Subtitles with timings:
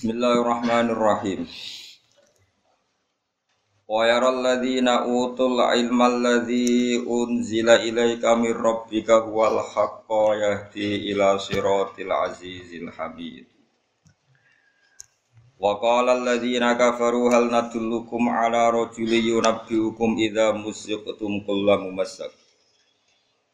[0.00, 1.44] Bismillahirrahmanirrahim.
[3.84, 12.08] Wa yaral ladzina utul ilma alladzi unzila ilaika mir rabbika huwal haqqo yahdi ila siratil
[12.16, 13.44] azizil hamid.
[15.60, 22.32] Wa qala alladzina kafaru hal nadullukum ala rajuli yunabbiukum idza musiqtum kullu mumassak.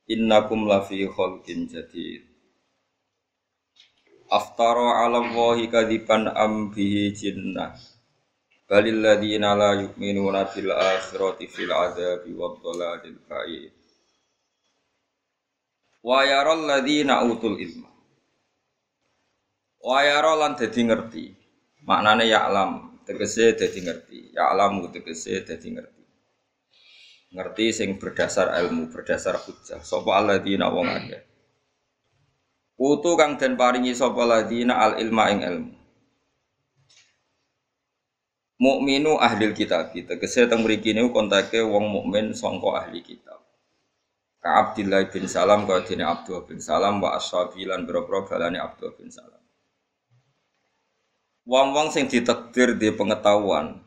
[0.07, 2.26] Innakum lafi khalqin jadid.
[4.27, 7.79] Aftara ala Allahi kadiban am bihi jinnah
[8.67, 13.23] Balil ladhina la yu'minuna bil akhirati fil azabi wa dhalalil
[16.03, 17.87] Wa yaral ladhina utul ilma.
[19.87, 21.25] Wa yaral lan dadi ngerti.
[21.87, 24.35] Maknane ya'lam tegese dadi ngerti.
[24.35, 26.03] Ya'lamu tegese dadi ngerti.
[27.31, 31.26] Ngerti sing berdasar ilmu, berdasar hujjah Sopo alladzina wong akeh
[32.77, 35.73] Utu kang den paringi sapa ladina al ilma ing ilmu.
[38.57, 43.41] Mukminu ahli kitab tegese teng mriki niku kontake wong mukmin sangka ahli kitab.
[44.41, 48.97] Ka Abdillah bin Salam ka dene Abdullah bin Salam wa ashabi lan boro-boro balane Abdullah
[48.97, 49.43] bin Salam.
[51.45, 53.83] Wong-wong sing ditakdir di pengetahuan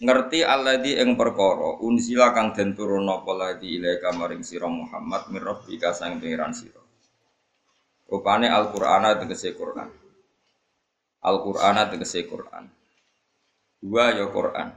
[0.00, 5.44] ngerti alladzi ing perkara unzila kang den turun apa ladzi ilaika maring sira Muhammad min
[5.44, 6.79] rabbika sang pangeran sira.
[8.10, 9.86] Rupane Al-Qur'ana tegese Qur'an.
[11.22, 12.66] Al-Qur'ana tegese Qur'an.
[13.78, 14.74] Dua ya Qur'an.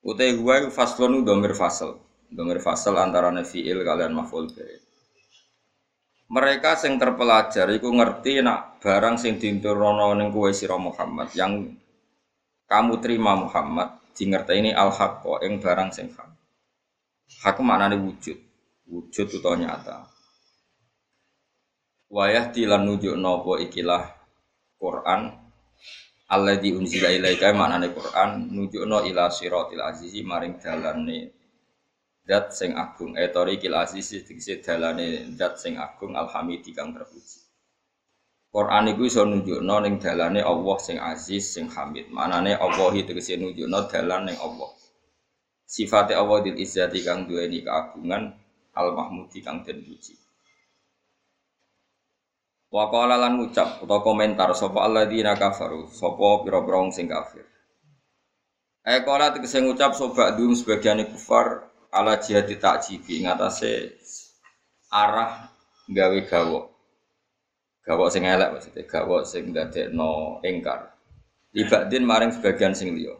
[0.00, 2.00] Utai huwa faslun domir fasal.
[2.32, 4.80] Domir fasal antara fi'il kalian maf'ul bih.
[6.32, 11.72] Mereka sing terpelajar iku ngerti nak barang sing diturunno ning kowe sira Muhammad yang
[12.68, 16.28] kamu terima Muhammad di ini al haqqo ing barang sing hak.
[17.44, 18.36] Hak maknane wujud.
[18.88, 20.17] Wujud utawa nyata
[22.08, 24.04] wayah tilan nujuk nopo ikilah
[24.80, 25.22] Quran.
[26.28, 31.32] Allah di unzila ilaika maknane Quran nujuk no ila siratil azizi maring dalane
[32.24, 33.16] dat sing agung.
[33.16, 37.40] Etori kil azizi tegese dalane dat sing agung alhamidi kang terpuji.
[38.48, 42.12] Quran iku iso nunjukno ning dalane Allah sing aziz sing hamid.
[42.12, 44.68] Manane Allah tegese nunjukno dalan ning Allah.
[45.68, 48.32] Sifate Allah dil izzati kang duweni keagungan
[48.76, 50.27] al mahmudi kang den puji
[52.68, 57.48] Wa qala lan ngucap utawa komentar sapa alladzina kafaru, sapa pira-pira sing kafir.
[58.84, 63.96] Eh qala tegese ngucap sapa dum sebagian kufar ala jihad takjibi ngatasé
[64.92, 65.48] arah
[65.88, 66.64] gawe gawok.
[67.88, 70.92] Gawok sing elek maksudnya gawok sing dadekno engkar.
[71.56, 73.16] Ibadin maring sebagian sing liya.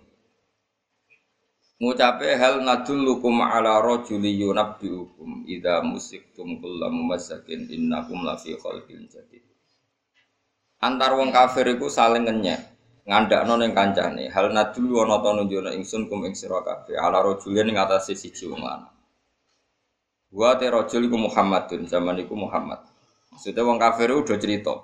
[1.79, 9.47] Ngucape hal nadullukum ala rajuli yunabbiukum idza musiktum kullam mumassakin innakum lafi khalqin jadid.
[10.83, 12.59] Antar wong kafir iku saling ngenyek,
[13.07, 14.27] ngandakno ning kancane.
[14.27, 18.51] Hal nadullu ana ta nunjukno ingsun kum ing sira kabeh ala rajuli ning atase siji
[18.51, 18.99] wong lanang.
[20.35, 22.83] Wa te rajul Muhammadun, zaman iku Muhammad.
[23.31, 24.75] Maksudnya wong kafir udah cerita,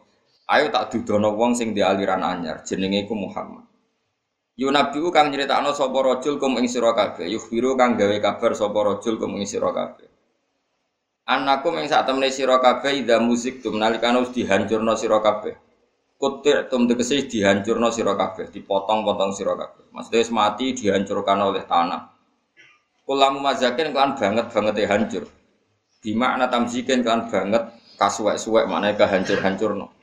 [0.47, 3.67] ayo tak dudono wong sing di aliran anyar, jenenge iku Muhammad.
[4.55, 9.19] Yunabiu kang nyeritakno sapa rajul kum ing sira kabeh, yukhbiru kang gawe kabar sapa rajul
[9.19, 10.07] kum ing sira kabeh.
[11.27, 15.59] Anakum ing sak temene sira kabeh musik tum nalikane wis dihancurno sira kabeh.
[16.15, 19.91] Kutir tum tegese dihancurno sira kabeh, dipotong-potong sira kabeh.
[19.91, 22.15] Maksudnya wis mati dihancurkan oleh tanah.
[23.03, 25.25] Kulamu mazakin kan banget banget hancur.
[25.99, 29.94] Di makna tamzikin kan banget kasuwek-suwek maknanya kehancur-hancurno.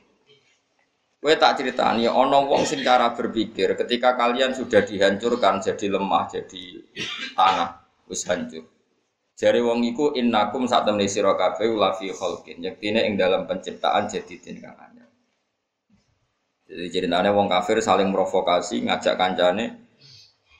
[1.22, 6.82] Kowe tak ceritani ana wong sing cara berpikir ketika kalian sudah dihancurkan jadi lemah, jadi
[7.38, 7.78] tanah,
[8.10, 8.66] wis hancur.
[9.38, 12.58] Jari wong iku innakum sak temne sira kabeh la fi khalqin.
[12.58, 15.06] Ing dalam penciptaan jadi kang anyar.
[16.66, 19.78] Jadi ceritanya wong kafir saling provokasi ngajak kancane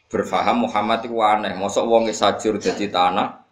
[0.07, 1.59] berfaham Muhammad itu aneh.
[1.59, 3.43] Mosok wong sajur jadi tanah,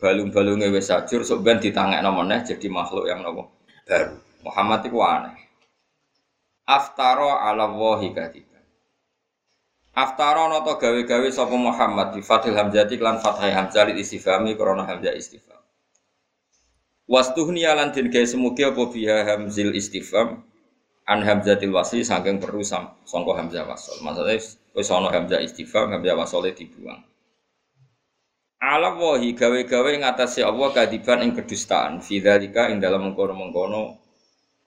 [0.00, 3.52] balung-balungnya wis sajur sok ben ditangekno meneh jadi makhluk yang nopo
[3.84, 4.16] baru.
[4.40, 5.45] Muhammad itu aneh
[6.66, 8.56] aftaro ala wahi kadiban
[9.96, 15.16] aftaro noto gawe-gawe sapa Muhammad di Fathil Hamzati lan Fathai Hamzah li istifhami krana hamzah
[15.16, 15.56] istifham.
[17.08, 20.44] Wastuhni lan den gawe semugi apa biha hamzil istifham?
[21.08, 24.04] An hamzatil wasli saking perlu sangka hamzah wasol.
[24.04, 24.36] Maksudnya
[24.76, 27.00] wis ana hamzah istifham hamzah wasole dibuang.
[28.60, 33.96] Ala wahi gawe-gawe ngatasi Allah kadiban ing kedustaan fi dzalika ing dalam mengkono-mengkono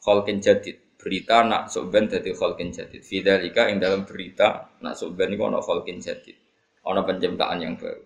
[0.01, 3.00] khalqin jadid berita nak subben dari kholkin jadid.
[3.00, 6.36] Fidalika yang dalam berita nak subben itu ono kholkin jadid.
[6.84, 8.04] Ono penciptaan yang baru.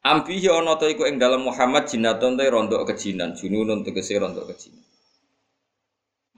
[0.00, 4.80] Ambihi ono to iku ing dalam Muhammad jinatun te rondok kejinan, jununun tegese rondok kejinan.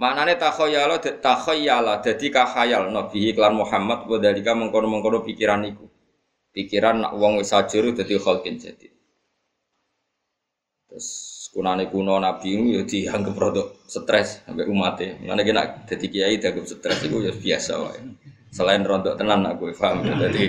[0.03, 5.87] Maknane takhayyala takhayyala dadi kahayal nabi iklan Muhammad wa dalika mengkono-mengkono pikiran iku.
[6.51, 8.91] Pikiran nak wong wis ajur dadi khalqin jadi.
[10.91, 11.09] Terus
[11.53, 15.21] kunane kuno nabi itu ya dianggap produk stres sampai umatnya.
[15.21, 18.01] Mana kena jadi kiai dianggap stres itu ya biasa wae.
[18.49, 20.49] Selain rontok tenan aku paham jadi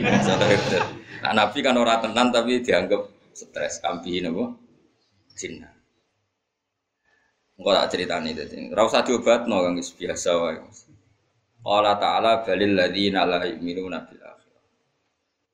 [1.24, 4.56] Nah, nabi kan orang tenan tapi dianggap stres kampihin apa?
[5.36, 5.72] Cina.
[7.60, 8.72] Engko tak critani dadi.
[8.72, 10.60] Ora usah diobatno kang biasa wae.
[11.64, 14.23] Allah Ta'ala balil ladzina la akhirah.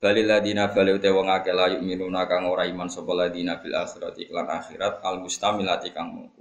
[0.00, 4.16] Balil ladzina balil te wong akeh la yu'minuna kang ora iman sapa ladzina bil akhirat
[4.16, 6.40] iklan akhirat al mustamilati kang mungku.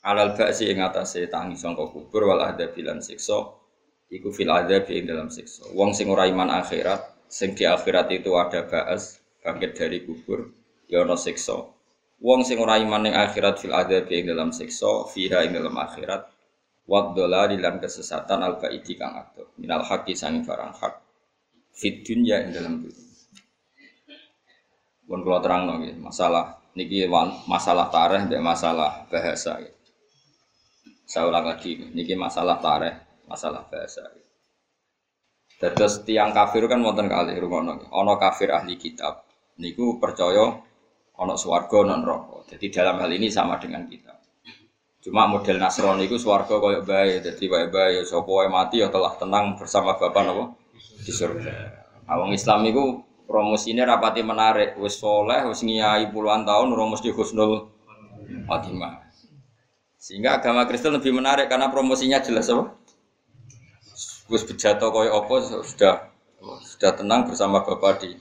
[0.00, 3.60] Alal ba'si ing atase tangi sangka kubur wal adabi lan siksa
[4.08, 5.68] iku fil adabi ing dalam siksa.
[5.76, 10.50] Wong sing ora iman akhirat, sing di akhirat itu ada ba'as, bangkit dari kubur,
[10.90, 11.60] ya ana siksa.
[12.24, 16.24] Wong sing ora iman ning akhirat fil adzab ing dalam siksa, fiha ing dalam akhirat,
[16.88, 19.52] wa dhalali lan kesesatan al baidi kang ado.
[19.60, 21.09] Minal haqqi sang barang hak.
[21.74, 23.04] Fit dunya ing dalam dunya.
[25.10, 27.02] Pun kula terangno nggih, masalah niki
[27.50, 29.58] masalah tareh mbek masalah bahasa.
[31.02, 32.94] Saya ulang lagi, niki masalah tareh,
[33.26, 34.06] masalah bahasa.
[35.58, 37.90] Terus tiang kafir kan wonten kali rumono.
[37.90, 39.26] Ono kafir ahli kitab.
[39.58, 40.56] Niku percaya
[41.20, 42.54] ono swarga non rokok.
[42.54, 44.14] Jadi dalam hal ini sama dengan kita.
[45.00, 49.56] Cuma model Nasrani itu swarga koyo bae, jadi bae bae sapa mati ya telah tenang
[49.56, 50.59] bersama Bapak nopo
[51.00, 51.52] di surga.
[52.10, 53.00] Awang Islam itu
[53.30, 57.70] promosinya rapati menarik, wis soleh, wis ngiyai puluhan tahun ora mesti husnul
[58.50, 59.06] khotimah.
[60.00, 62.74] Sehingga agama Kristen lebih menarik karena promosinya jelas apa?
[64.26, 65.94] Wis bejato koyo apa sudah
[66.64, 68.16] sudah tenang bersama Bapak di.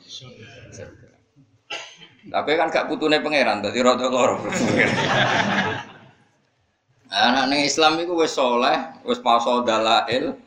[2.29, 4.37] Tapi kan gak putune pangeran, dadi rada loro.
[7.09, 10.37] Anak ning Islam iku wis saleh, wis paso dalail,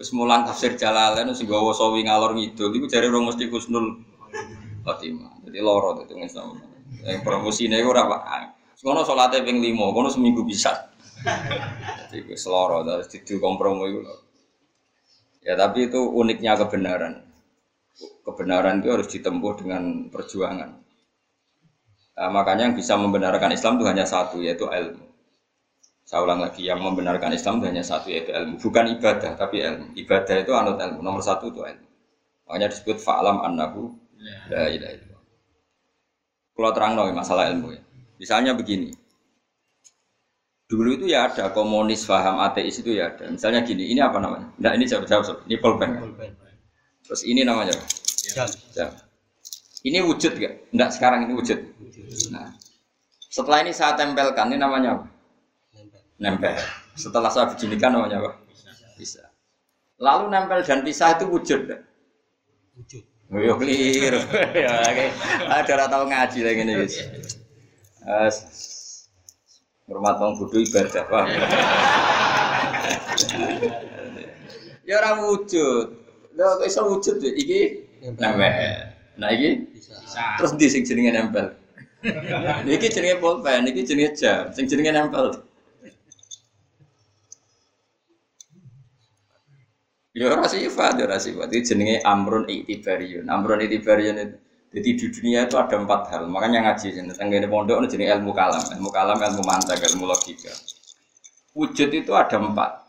[0.00, 4.00] wis mulang tafsir Jalalain wis nggawa sawi ngalor ngidul iku jare ora mesti kusnul
[4.80, 5.44] khotimah.
[5.44, 6.56] Dadi loro dadi Islam.
[7.04, 8.22] Yang promosine iku ora Pak.
[8.80, 10.72] Ngono salate ping 5, ngono seminggu bisa.
[12.08, 14.00] Jadi wis loro, terus kompromi.
[15.44, 17.20] Ya tapi itu uniknya kebenaran.
[18.24, 20.80] Kebenaran itu harus ditempuh dengan perjuangan.
[22.16, 25.09] Nah, makanya yang bisa membenarkan Islam itu hanya satu yaitu ilmu.
[26.10, 29.94] Saya ulang lagi, yang membenarkan Islam hanya satu yaitu ilmu, bukan ibadah tapi ilmu.
[29.94, 31.06] Ibadah itu anut ilmu.
[31.06, 31.86] Nomor satu itu ilmu.
[32.50, 33.94] Makanya disebut fa'lam annahu
[34.50, 35.22] la ilaha illallah.
[36.50, 37.82] Kalau terang dong masalah ilmu ya.
[38.18, 38.90] Misalnya begini.
[40.66, 43.30] Dulu itu ya ada komunis paham ateis itu ya ada.
[43.30, 44.50] Misalnya gini, ini apa namanya?
[44.58, 45.94] Nah ini jawab jawab, ini pulpen.
[47.06, 47.86] Terus ini namanya apa?
[48.34, 48.50] Jam.
[48.74, 48.90] Jam.
[49.86, 50.74] Ini wujud gak?
[50.74, 51.58] Enggak sekarang ini wujud.
[52.34, 52.50] Nah,
[53.30, 55.19] setelah ini saya tempelkan, ini namanya apa?
[56.20, 56.52] Nempel.
[57.00, 58.36] Setelah saya beginikan namanya apa?
[59.00, 59.24] Bisa.
[59.96, 61.64] Lalu nempel dan pisah itu wujud?
[62.76, 63.04] Wujud.
[63.30, 64.20] Oh, yo clear.
[64.64, 65.06] ya, oke.
[65.48, 66.96] Ada orang tahu ngaji lagi nih, guys.
[68.04, 68.36] As
[69.88, 71.24] hormat wong bodho ibadah, Pak.
[74.88, 75.86] ya ora wujud.
[76.36, 77.60] Lha kok iso wujud iki
[78.02, 78.34] nempel.
[79.20, 79.68] Nah iki
[80.40, 81.46] terus di sing jenenge nempel.
[82.66, 85.44] Niki jenenge pulpen, niki jenenge jam, sing jenenge nempel.
[90.10, 91.48] Ya ora sifat, ya ora sifat.
[91.54, 93.30] Iki jenenge amrun itibariun.
[93.30, 94.36] Amrun itibariun itu
[94.70, 96.30] jadi di dunia itu ada empat hal.
[96.30, 97.10] Makanya ngaji sini.
[97.10, 100.54] Tenggine pondok itu jenis ilmu kalam, ilmu kalam, ilmu mantek, ilmu logika.
[101.58, 102.86] Wujud itu ada empat.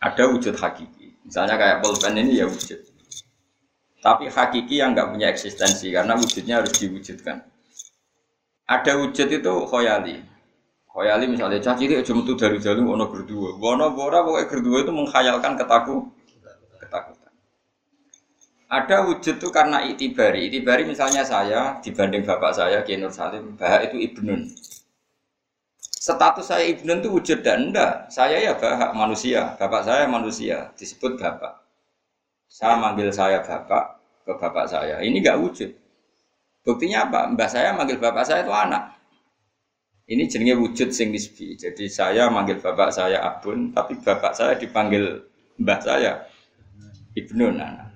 [0.00, 1.20] Ada wujud hakiki.
[1.28, 2.80] Misalnya kayak pulpen ini ya wujud.
[4.00, 7.44] Tapi hakiki yang nggak punya eksistensi karena wujudnya harus diwujudkan.
[8.64, 10.24] Ada wujud itu khoyali.
[10.90, 13.54] Khoyali misalnya caci itu cuma tuh dari jalur wono berdua.
[13.62, 16.10] Wono bora pokoknya berdua itu menghayalkan ketaku,
[16.82, 17.30] ketakutan.
[18.66, 20.50] Ada wujud itu karena itibari.
[20.50, 24.50] Itibari misalnya saya dibanding bapak saya Kiai Salim, bahak itu ibnun.
[25.78, 28.10] Status saya ibnun itu wujud dan enggak.
[28.10, 31.54] Saya ya bahak manusia, bapak saya manusia, disebut bapak.
[32.50, 34.98] Saya manggil saya bapak ke bapak saya.
[34.98, 35.70] Ini nggak wujud.
[36.66, 37.30] Buktinya apa?
[37.30, 38.99] Mbah saya manggil bapak saya itu anak.
[40.10, 41.54] Ini jenenge wujud sing nisbi.
[41.54, 45.22] Jadi saya manggil bapak saya abun, tapi bapak saya dipanggil
[45.62, 46.26] mbah saya
[47.14, 47.94] ibnu nana.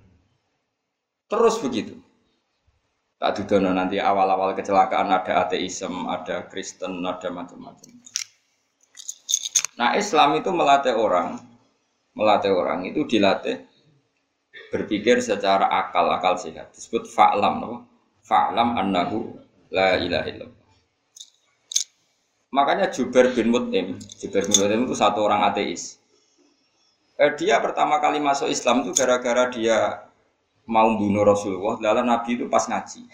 [1.27, 1.99] Terus begitu.
[3.19, 7.91] Tak dudono nanti awal-awal kecelakaan ada ateisme, ada Kristen, ada macam-macam.
[9.75, 11.43] Nah Islam itu melatih orang,
[12.15, 13.59] melatih orang itu dilatih
[14.71, 17.87] berpikir secara akal akal sehat disebut fa'lam
[18.23, 19.35] fa'lam annahu
[19.71, 20.64] la ilaha illallah
[22.55, 25.99] Makanya Jubair bin Mut'im, Jubair bin Mut'im itu satu orang ateis.
[27.19, 30.07] Eh, dia pertama kali masuk Islam itu gara-gara dia
[30.71, 31.83] mau bunuh Rasulullah.
[31.83, 33.11] Lalu Nabi itu pas ngaji.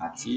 [0.00, 0.34] Ngaji.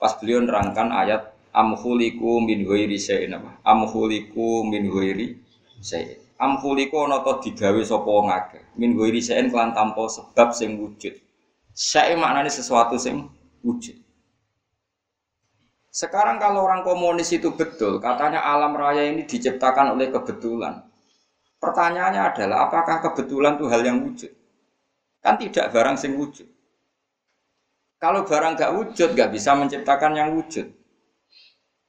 [0.00, 3.60] Pas beliau nerangkan ayat amhuliku min ghairi syai'in apa?
[3.60, 5.36] Amhuliku min ghairi
[5.84, 6.16] syai'in.
[6.40, 8.64] Amhuliku ana to digawe sapa wong akeh.
[8.80, 11.12] Min ghairi syai'in kelan sebab sing wujud.
[11.76, 13.28] Syai' maknanya sesuatu sing
[13.60, 14.07] wujud.
[15.98, 20.86] Sekarang kalau orang komunis itu betul, katanya alam raya ini diciptakan oleh kebetulan.
[21.58, 24.30] Pertanyaannya adalah apakah kebetulan itu hal yang wujud?
[25.18, 26.46] Kan tidak barang sing wujud.
[27.98, 30.70] Kalau barang gak wujud, gak bisa menciptakan yang wujud.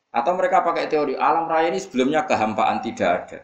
[0.09, 3.39] Atau mereka pakai teori alam raya ini sebelumnya kehampaan tidak ada.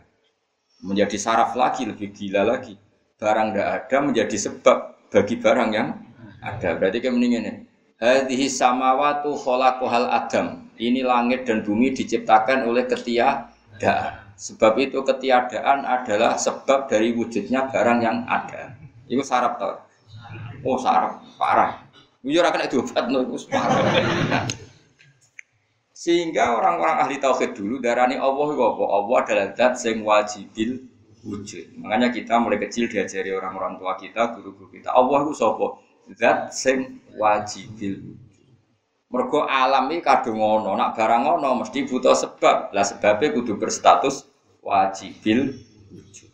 [0.82, 2.74] Menjadi saraf lagi, lebih gila lagi.
[3.22, 5.94] Barang gak ada menjadi sebab bagi barang yang
[6.42, 6.74] ada.
[6.74, 7.56] Berarti kayak mendingan ya
[7.96, 10.68] Hadhihi samawatu khalaqahal adam.
[10.76, 14.26] Ini langit dan bumi diciptakan oleh ketiadaan.
[14.36, 18.76] Sebab itu ketiadaan adalah sebab dari wujudnya barang yang ada.
[19.08, 19.80] Itu sarap tau.
[20.68, 21.88] Oh sarap parah.
[22.20, 23.80] Jujur akan itu obat no, itu parah.
[25.96, 28.84] Sehingga orang-orang ahli tauhid dulu darani Allah itu apa?
[28.92, 30.84] Allah adalah zat yang wajibil
[31.24, 31.80] wujud.
[31.80, 34.92] Makanya kita mulai kecil diajari orang-orang tua kita, guru-guru kita.
[34.92, 35.85] Allah itu sapa?
[36.14, 38.14] Zat sing wajibil
[39.10, 44.30] mergo alam iki kadung ngono nak barang ngono mesti butuh sebab lah sebabnya kudu berstatus
[44.62, 45.58] wajibil
[45.90, 46.30] wujud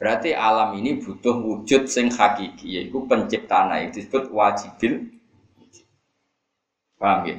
[0.00, 5.12] berarti alam ini butuh wujud sing hakiki yaitu penciptaan disebut wajibil
[5.60, 5.86] wujud
[6.96, 7.36] paham ya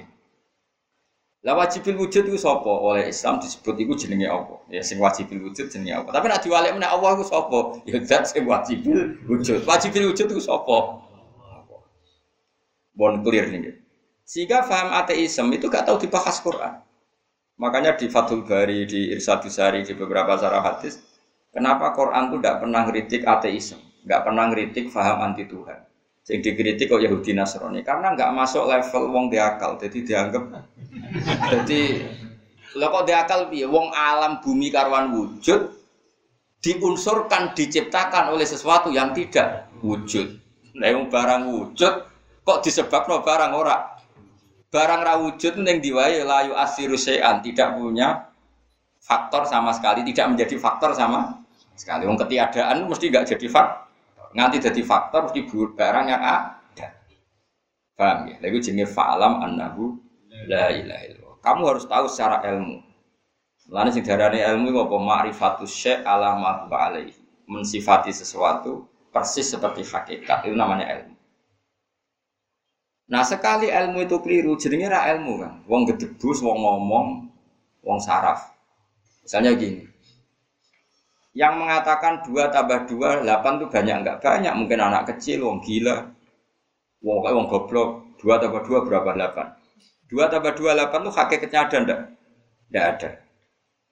[1.42, 4.62] lah wajibil wujud itu sapa oleh Islam disebut itu jenenge apa?
[4.70, 6.14] Ya sing wajibil wujud jenenge apa?
[6.14, 7.82] Tapi nek diwalik meneh Allah itu sapa?
[7.90, 9.66] Ya zat sing wajibil wujud.
[9.66, 11.02] Wajibil wujud itu sapa?
[13.02, 13.82] Bon clear nih.
[14.22, 16.86] Sehingga faham ateisme itu gak tahu dibahas Quran.
[17.58, 21.02] Makanya di Fathul Bari, di Irsadus Sari, di beberapa sarah hadis,
[21.50, 25.78] kenapa Quran itu tidak pernah ngeritik ateisme, nggak pernah ngeritik faham anti Tuhan.
[26.30, 30.44] Yang dikritik kok Yahudi Nasrani karena nggak masuk level wong diakal, jadi dianggap
[31.54, 31.82] jadi
[32.78, 35.76] lo kok diakal piye wong alam bumi karwan wujud
[36.62, 40.40] diunsurkan diciptakan oleh sesuatu yang tidak wujud.
[40.78, 42.11] Nah, yang barang wujud
[42.42, 43.98] Kok disebabkan barang ora?
[44.72, 48.32] Barang rawujud neng diwai layu asiru sean tidak punya
[49.04, 51.44] faktor sama sekali, tidak menjadi faktor sama
[51.76, 52.08] sekali.
[52.08, 53.92] Wong ketiadaan mesti nggak jadi faktor.
[54.32, 55.42] Nganti jadi faktor mesti
[55.76, 56.88] barang yang ada.
[58.00, 58.40] Paham ya?
[58.40, 60.00] Lalu jenis fa'alam annahu
[60.48, 61.36] la ilaha illallah.
[61.44, 62.80] Kamu harus tahu secara ilmu.
[63.72, 67.20] Lalu sing darane ilmu apa ma'rifatus syai' ala ma alaihi.
[67.52, 70.48] Mensifati sesuatu persis seperti hakikat.
[70.48, 71.11] Itu namanya ilmu.
[73.12, 75.54] Nah sekali ilmu itu keliru, jadinya ra ilmu kan.
[75.68, 77.28] Wong gedebus, wong ngomong,
[77.84, 78.56] wong saraf.
[79.28, 79.84] Misalnya gini,
[81.36, 84.54] yang mengatakan dua tambah dua delapan itu banyak enggak banyak.
[84.56, 86.08] Mungkin anak kecil wong gila
[87.04, 87.90] wong kayak wong goblok.
[88.16, 89.10] Dua tambah dua berapa?
[89.12, 89.48] Delapan.
[90.08, 92.00] Dua tambah dua delapan tuh hakikatnya ada ndak
[92.72, 93.10] ndak ada.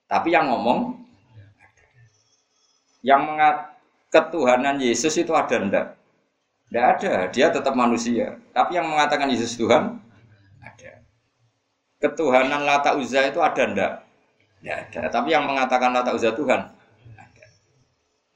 [0.08, 0.96] Tapi yang ngomong
[3.04, 3.76] yang mengat
[4.12, 5.86] ketuhanan Yesus itu ada ndak
[6.70, 8.38] tidak ada, dia tetap manusia.
[8.54, 9.98] Tapi yang mengatakan Yesus Tuhan
[10.62, 10.92] ada.
[11.98, 13.94] Ketuhanan Lata Uzza itu ada ndak?
[14.62, 15.02] Tidak ada.
[15.10, 16.70] Tapi yang mengatakan Lata Uzza Tuhan
[17.18, 17.46] ada.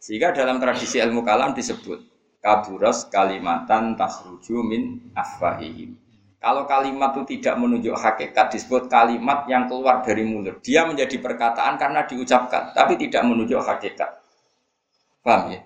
[0.02, 2.02] Sehingga dalam tradisi ilmu kalam disebut
[2.42, 5.94] kaburas kalimatan takhruju min afwahihim.
[6.42, 10.60] Kalau kalimat itu tidak menunjuk hakikat disebut kalimat yang keluar dari mulut.
[10.66, 14.20] Dia menjadi perkataan karena diucapkan, tapi tidak menunjuk hakikat.
[15.22, 15.62] Paham ya?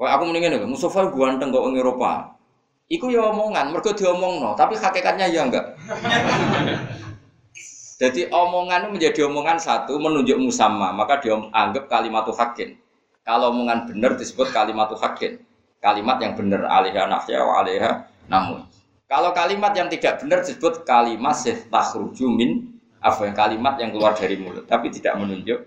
[0.00, 2.32] Kau aku mendingin ya, Mustafa ganteng kok Eropa.
[2.88, 5.76] Iku ya omongan, mereka no, tapi hakikatnya ya enggak.
[8.00, 12.80] Jadi omongan itu menjadi omongan satu menunjuk musamma, maka dia anggap kalimat hakin.
[13.28, 15.36] Kalau omongan benar disebut kalimat hakin.
[15.84, 18.64] Kalimat yang benar alihah nafya wa alihah namun.
[19.04, 21.36] Kalau kalimat yang tidak benar disebut kalimat
[21.68, 22.72] takhruju min
[23.04, 25.60] apa yang kalimat yang keluar dari mulut tapi tidak menunjuk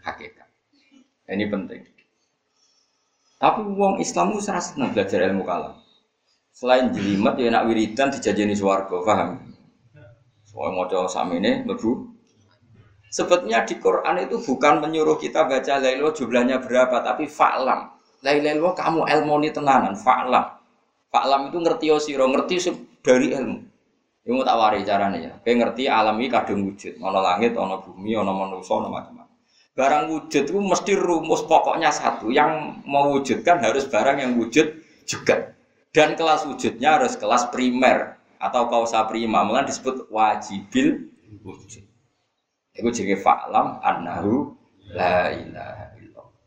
[0.00, 0.48] hakikat.
[1.28, 1.95] Ini penting.
[3.36, 5.76] Tapi wong Islam itu serasa senang belajar ilmu kalam.
[6.56, 9.52] Selain jelimet ya nak wiridan dijajani swarga, paham?
[10.48, 12.16] Soal mau sama ini, lebu.
[13.12, 17.92] Sebetulnya di Quran itu bukan menyuruh kita baca lailo jumlahnya berapa, tapi fa'lam.
[18.24, 20.56] Lailo kamu ilmu ini tenanan, fa'lam.
[21.12, 22.72] Fa'lam itu ngerti osiro, ngerti
[23.04, 23.58] dari ilmu.
[24.26, 25.32] Ini tak wari caranya ya.
[25.38, 26.98] Kayak ngerti alam ini kadung wujud.
[26.98, 29.25] Ono langit, ono bumi, ono manusia, ono macam-macam.
[29.76, 32.32] Barang wujud itu mesti rumus pokoknya satu.
[32.32, 34.72] Yang mewujudkan harus barang yang wujud
[35.04, 35.52] juga.
[35.92, 39.44] Dan kelas wujudnya harus kelas primer atau kausa prima.
[39.44, 41.12] Malah disebut wajibil
[41.44, 41.84] wujud.
[42.72, 44.56] Iku jenenge fa'lam annahu
[44.96, 46.44] la ilaha illallah.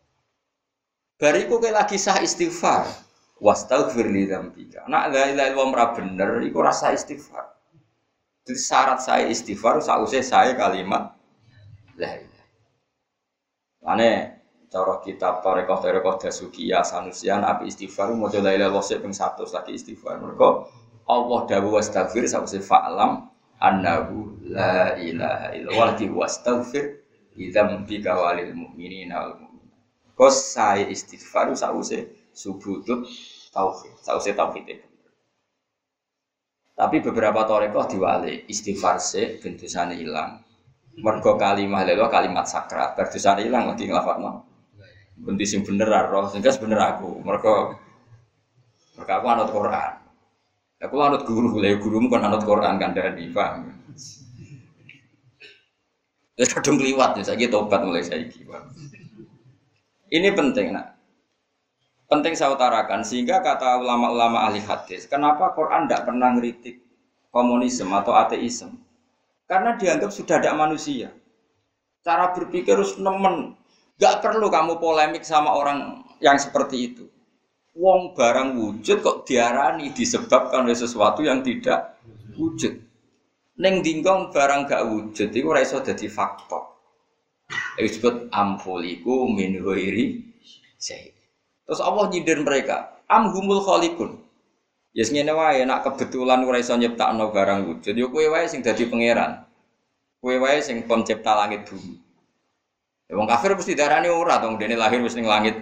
[1.21, 2.89] Bariku kayak lagi sah istighfar.
[3.37, 4.89] Wastaghfir li dzambika.
[4.89, 7.45] Nak la ilaha illallah bener iku rasa istighfar.
[8.49, 11.13] Jadi syarat saya istighfar sausé saya kalimat
[11.93, 12.28] la.
[13.79, 14.09] Mane
[14.69, 19.71] cara kitab Tarekoh Tarekoh Dasukiya Sanusian api istighfar mau la ilaha illallah ping 100 lagi
[19.73, 20.19] istighfar.
[20.19, 20.69] Mergo
[21.09, 27.01] Allah dawuh wastaghfir sausé fa'lam annahu la ilaha illallah di wastaghfir
[27.33, 29.79] lidzambika walil mu'minina wal mu'minat.
[30.13, 33.07] Kos saya istighfar sause subutut
[33.55, 34.87] tauhid, sause tauhid itu.
[36.75, 40.45] Tapi beberapa torekoh diwali istighfar se bentusane hilang.
[40.97, 44.49] Mergo kalimat lelo kalimat sakral, berdosane hilang lagi nglafadzno.
[45.19, 47.21] Bunti sing bener roh, sing bener aku.
[47.21, 47.77] Mergo
[48.97, 49.91] mergo aku anut Quran.
[50.79, 53.67] Aku anut guru, lah gurumu kan anut Quran kan dari paham.
[56.39, 58.23] Ya kadung liwat ya, saya tobat mulai saya
[60.07, 60.95] Ini penting nak.
[62.07, 66.81] Penting saya utarakan sehingga kata ulama-ulama ahli hadis, kenapa Quran tidak pernah ngeritik
[67.29, 68.88] komunisme atau ateisme?
[69.49, 71.09] Karena dianggap sudah ada manusia.
[72.05, 73.57] Cara berpikir harus nemen.
[73.97, 77.09] Gak perlu kamu polemik sama orang yang seperti itu.
[77.73, 81.97] Wong barang wujud kok diarani disebabkan oleh sesuatu yang tidak
[82.37, 82.77] wujud.
[83.59, 86.77] Neng dingkong barang gak wujud itu raiso jadi faktor.
[87.75, 90.29] Disebut ampuliku min ghairi
[90.79, 94.28] Terus Allah nyindir mereka, amhumul khalikun.
[94.89, 98.65] Ya yes, ngene wae nak kebetulan ora iso nyiptakno barang wujud, ya kowe wae sing
[98.65, 99.45] dadi pangeran.
[100.17, 101.93] Kowe wae sing pencipta langit bumi.
[103.05, 105.57] Ya wong kafir mesti darani ora dong, dene lahir wis ning langit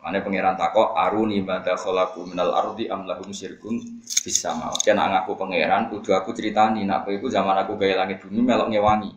[0.00, 4.72] Ane pangeran tako aruni mata kholaku minal ardi am lahum syirkun bisa mau.
[4.80, 9.12] Kena ngaku pangeran, kudu aku ceritani nak aku zaman aku gaya langit bumi melok ngewangi.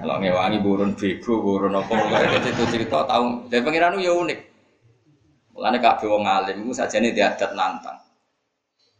[0.00, 1.94] Melok ngewangi burun bego, burun apa
[2.48, 3.52] itu cerita tahu.
[3.52, 4.53] Dan pangeran ya unik.
[5.54, 7.98] Mulane kabeh wong alim iku sajane diadat nantang.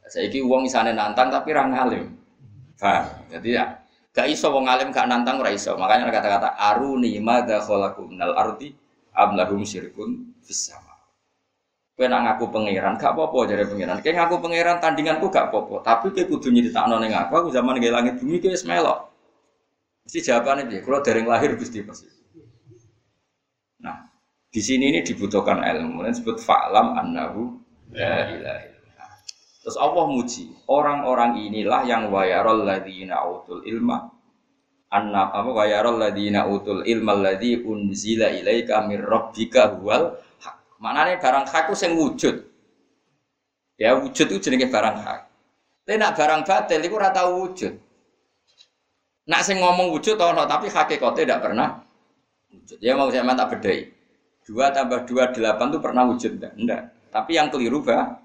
[0.07, 2.15] Saiki wong isane nantang tapi ra ngalim.
[2.79, 3.05] Paham?
[3.27, 3.83] Jadi ya
[4.15, 5.75] gak iso wong alim gak nantang ora iso.
[5.75, 8.71] Makanya kata-kata aruni madza khalaqu minal ardi
[9.19, 10.79] am lahum syirkun bisa
[11.95, 14.03] Kowe nak ngaku pangeran, gak apa-apa jadi pangeran.
[14.03, 15.79] Kayak ngaku pangeran tandinganku gak apa-apa.
[15.87, 19.15] Tapi kowe kudu nyeritakno ning aku, aku zaman nggih langit bumi kowe wis melok.
[20.03, 22.11] Mesti jawabannya dia, kalau dari lahir Gusti pasti.
[24.55, 26.07] Di sini ini dibutuhkan ilmu.
[26.07, 27.59] Dan disebut fa'lam annahu
[27.91, 28.75] la ilaha
[29.65, 34.13] Terus Allah muji, orang-orang inilah yang wayarol ladina utul ilma
[34.93, 40.21] anna apa wayarol ladina utul ilma ladhi unzila ilaika mir rabbika huwal
[40.85, 42.45] nih barang hak itu sing wujud.
[43.81, 45.21] Ya wujud itu jenenge barang hak.
[45.89, 47.73] Tapi nak barang batil itu rata wujud.
[49.25, 51.81] Nak sing ngomong wujud ono tapi hakikatnya tidak pernah
[52.53, 52.79] wujud.
[52.85, 53.94] Ya mau saya tak bedai.
[54.45, 56.53] Dua tambah dua delapan itu pernah wujud enggak?
[56.61, 56.83] Enggak.
[57.09, 58.21] Tapi yang keliru bah.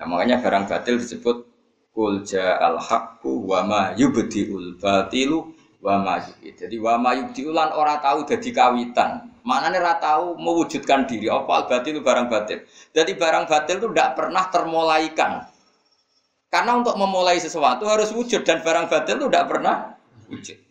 [0.00, 1.44] Nah, makanya barang batil disebut
[1.92, 5.52] kul al haqqu wa ma yubdiul batilu
[5.84, 9.28] wa ma Jadi wa ma yubdiulan ora tahu jadi kawitan.
[9.44, 11.28] Mana nih tahu mewujudkan diri.
[11.28, 12.64] Apa batil itu barang batil.
[12.94, 15.32] Jadi barang batil itu tidak pernah termulaikan.
[16.46, 19.98] Karena untuk memulai sesuatu harus wujud dan barang batil itu tidak pernah
[20.30, 20.61] wujud.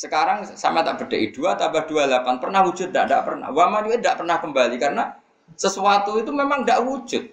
[0.00, 3.52] Sekarang sama tak beda dua tambah dua delapan pernah wujud tidak tidak pernah.
[3.52, 5.04] Wama juga tidak pernah kembali karena
[5.60, 7.24] sesuatu itu memang tidak wujud.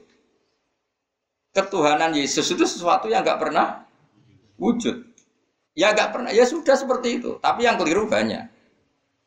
[1.56, 3.88] Ketuhanan Yesus itu sesuatu yang nggak pernah
[4.60, 4.99] wujud.
[5.80, 6.30] Ya nggak pernah.
[6.36, 7.39] Ya sudah seperti itu.
[7.39, 8.43] Tapi yang keliru banyak.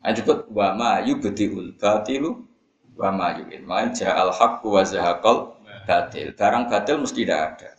[0.04, 2.44] Nah, disebut wa ma yubdiul batilu
[2.92, 3.64] wa ma yu'in.
[3.64, 5.56] Ma ja'al haqqu wa zahaqal
[5.88, 6.36] batil.
[6.36, 7.70] Barang batil mesti tidak ada.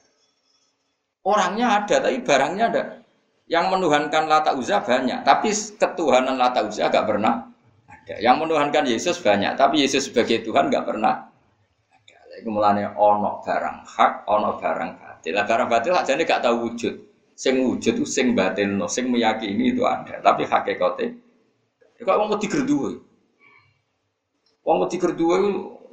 [1.22, 2.84] Orangnya ada tapi barangnya ada.
[3.52, 7.52] Yang menuhankan Lata Uzza banyak, tapi ketuhanan Lata Uzza gak pernah
[7.92, 8.16] ada.
[8.24, 11.28] Yang menuhankan Yesus banyak, tapi Yesus sebagai Tuhan gak pernah
[11.92, 12.16] ada.
[12.40, 15.36] Itu mulanya ono barang hak, ono barang batil.
[15.36, 16.96] Lah barang batil aja gak tahu wujud.
[17.36, 18.88] Sing wujud itu sing batil, no.
[18.88, 21.12] sing meyakini itu ada, tapi hakikatnya
[22.02, 22.98] Ya kok wedi gerduwe.
[24.66, 25.38] Wong wedi gerduwe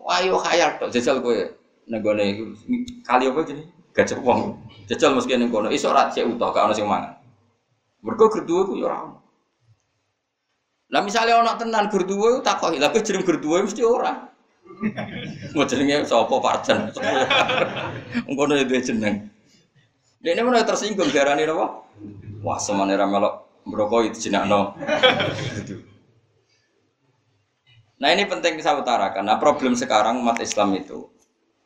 [0.09, 1.37] ayo khayal tok jajal kowe
[1.85, 2.25] ning gone
[3.05, 3.69] kali apa jenenge?
[3.93, 4.57] Gajah wong.
[4.89, 7.13] Jajal mesti ning kono iso ora cek utuh gak ono sing mangan.
[8.03, 9.19] Mergo gerduwe ku ya ono.
[10.89, 14.15] Lah misalnya ono tenan gerduwe takoki, lha kowe jeneng gerduwe mesti ora.
[15.55, 16.95] Mau jenenge sapa parjen.
[18.31, 19.15] Ngono ya duwe jeneng.
[20.23, 21.87] Dene mana tersinggung darani napa?
[22.43, 23.07] Wah, semane ra
[24.07, 24.79] itu jenakno.
[25.59, 25.83] Gitu.
[27.99, 29.27] Nah ini penting saya utarakan.
[29.27, 31.11] Nah problem sekarang umat Islam itu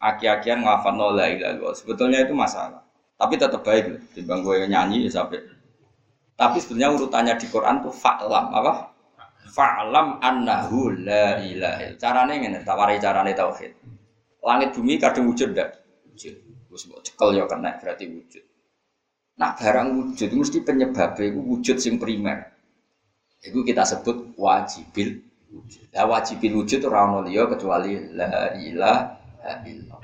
[0.01, 2.83] aki-akian ngafat la ilaha Sebetulnya itu masalah.
[3.21, 5.38] Tapi tetap baik, timbang gue nyanyi ya sampai.
[6.33, 8.73] Tapi sebenarnya urutannya di Quran tuh fa'lam apa?
[9.53, 13.73] Fa'lam annahu la ilaha Carane ngene, tak warai carane tauhid.
[14.42, 15.85] Langit bumi kadang wujud ndak?
[16.09, 16.35] Wujud.
[16.73, 18.45] Wis mbok cekel ya kena berarti wujud.
[19.37, 22.49] Nah barang wujud mesti penyebabnya itu wujud sing primer.
[23.45, 25.21] Itu kita sebut wajibil
[25.53, 25.92] wujud.
[25.92, 30.01] Lah wajibil wujud ora ono liya kecuali la ilaha illallah.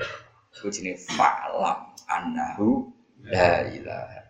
[0.52, 2.92] Itu jenis fa'lam annahu
[3.26, 4.27] La ilaha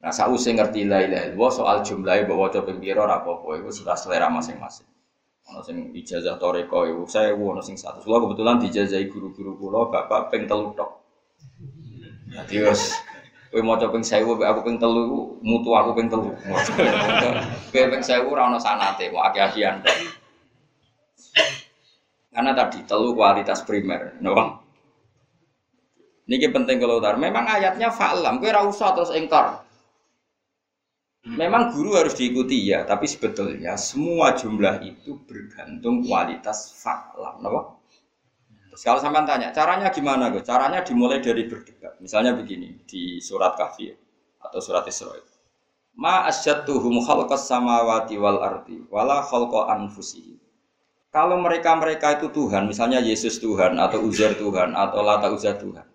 [0.00, 3.92] Nah, saya usah ngerti la ilaha illallah soal jumlahnya bahwa coba piro ora apa-apa sudah
[3.92, 4.88] selera masing-masing.
[5.52, 8.00] Ono sing ijazah toreko saya ono sing satu.
[8.00, 11.04] Soalnya kebetulan dijazahi guru-guru kula bapak ping telu tok.
[12.32, 12.96] Jadi wis
[13.50, 16.32] kowe maca ping 1000 aku ping telu mutu aku ping telu.
[17.68, 19.82] Kowe ping 1000 ora ono sanate, mau aki-akian
[22.30, 24.64] Karena tadi telu kualitas primer, no?
[26.30, 27.18] Niki penting kalau utar.
[27.18, 29.66] Memang ayatnya fa'lam, kowe ora usah terus engkar.
[31.20, 37.76] Memang guru harus diikuti ya, tapi sebetulnya semua jumlah itu bergantung kualitas fa'lam, napa?
[38.72, 40.40] Terus kalau sampai tanya, caranya gimana gue?
[40.40, 42.00] Caranya dimulai dari berdebat.
[42.00, 43.92] Misalnya begini di surat Kahfi
[44.40, 45.12] atau surat Isra.
[46.00, 50.40] Ma asyattuhum khalqas samawati wal ardi wala khalqa anfusihim.
[51.10, 55.90] Kalau mereka-mereka itu Tuhan, misalnya Yesus Tuhan atau Uzair Tuhan atau Lata Uzair Tuhan,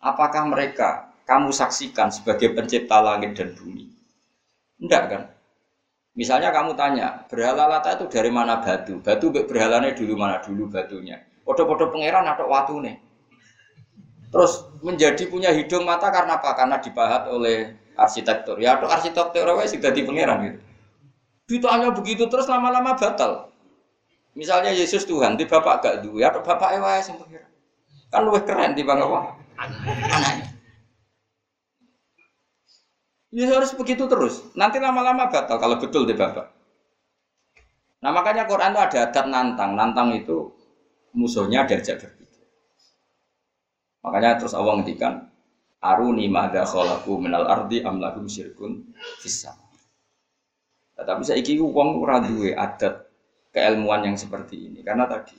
[0.00, 3.95] Apakah mereka kamu saksikan sebagai pencipta langit dan bumi?
[4.80, 5.22] Enggak kan?
[6.16, 8.96] Misalnya kamu tanya, berhala lata itu dari mana batu?
[9.04, 11.20] Batu berhalanya dulu mana dulu batunya?
[11.44, 12.96] Podo-podo pangeran atau watu nih?
[14.32, 16.56] Terus menjadi punya hidung mata karena apa?
[16.56, 18.56] Karena dipahat oleh arsitektur.
[18.60, 20.60] Ya atau arsitektur sih jadi pangeran gitu.
[21.46, 23.52] Ditanya begitu terus lama-lama batal.
[24.36, 27.50] Misalnya Yesus Tuhan, di bapak gak dua, ya atau bapak ewa yang pangeran.
[28.12, 29.20] Kan lebih keren di bang apa?
[33.36, 34.48] Ya harus begitu terus.
[34.56, 36.56] Nanti lama-lama batal kalau betul deh bapak.
[38.00, 39.76] Nah makanya Quran itu ada adat nantang.
[39.76, 40.56] Nantang itu
[41.12, 42.48] musuhnya diajak berpikir.
[44.00, 45.28] Makanya terus Allah ngendikan
[45.84, 49.52] Aruni mada kholaku minal ardi amlahum syirkun fissa.
[50.96, 52.08] Nah, tapi saya iki uang
[52.56, 53.12] adat
[53.52, 55.36] keilmuan yang seperti ini karena tadi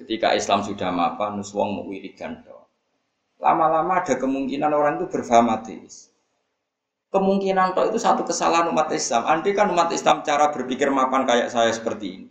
[0.00, 2.40] ketika Islam sudah mapan nus wong wiridan
[3.36, 6.15] lama-lama ada kemungkinan orang itu berfaham ateis.
[7.14, 9.22] Kemungkinan toh itu satu kesalahan umat Islam.
[9.24, 12.26] Andai kan umat Islam cara berpikir mapan kayak saya seperti ini.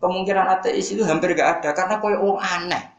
[0.00, 2.92] Kemungkinan ateis itu hampir gak ada karena koyo wong aneh.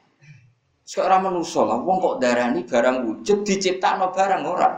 [0.86, 4.76] Sekarang manusia lah, wong kok darah ini barang wujud no barang orang.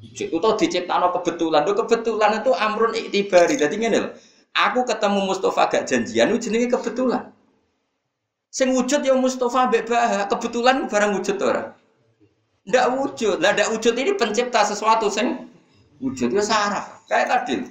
[0.00, 1.60] Itu no kebetulan.
[1.68, 3.60] Tuh kebetulan itu amrun iktibari.
[3.60, 4.12] Jadi gini loh.
[4.52, 7.32] Aku ketemu Mustafa gak janjian, itu jenenge kebetulan.
[8.52, 11.72] Sing wujud ya Mustafa bebah, kebetulan barang wujud orang.
[12.68, 13.36] Tidak wujud.
[13.40, 15.51] Lah tidak wujud ini pencipta sesuatu sing
[16.02, 17.06] wujud itu saraf.
[17.06, 17.62] Kayak tadi.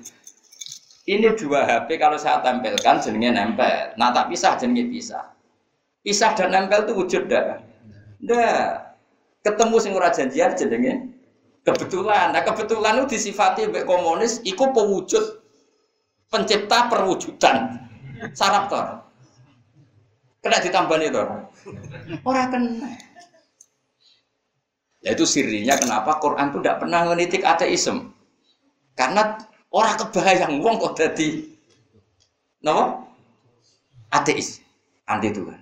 [1.11, 3.91] Ini dua HP kalau saya tempelkan jenenge nempel.
[3.99, 5.35] Nah tak pisah jenenge pisah.
[6.01, 7.59] Pisah dan nempel itu wujud dah.
[8.23, 8.95] Ndak.
[9.41, 11.11] Ketemu sing ora janjian jenenge
[11.67, 12.31] kebetulan.
[12.31, 15.43] Nah kebetulan itu disifati mbek komunis iku pewujud
[16.31, 17.75] pencipta perwujudan.
[18.31, 18.87] Saraf tor.
[20.41, 21.21] Kena ditambahin itu.
[22.23, 22.89] Orang kena.
[25.01, 28.13] Ya itu sirinya kenapa Quran itu tidak pernah menitik ateisme.
[28.93, 29.39] Karena
[29.71, 31.47] orang kebayang wong kok jadi
[32.61, 33.07] no?
[34.11, 34.59] ateis,
[35.07, 35.59] anti Tuhan.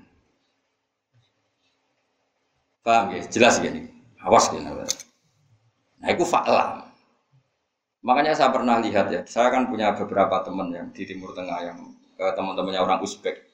[2.82, 3.22] Paham ya?
[3.30, 3.86] Jelas gini.
[4.26, 4.66] Awas gini.
[4.66, 6.90] Nah, itu fakta.
[8.02, 11.94] Makanya saya pernah lihat ya, saya kan punya beberapa teman yang di Timur Tengah yang
[12.18, 13.46] eh, teman-temannya orang Uzbek.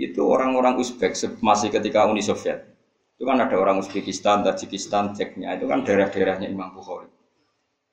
[0.00, 1.12] Itu orang-orang Uzbek
[1.44, 2.76] masih ketika Uni Soviet
[3.16, 7.08] itu kan ada orang Uzbekistan, Tajikistan, Ceknya itu kan daerah-daerahnya Imam Bukhari.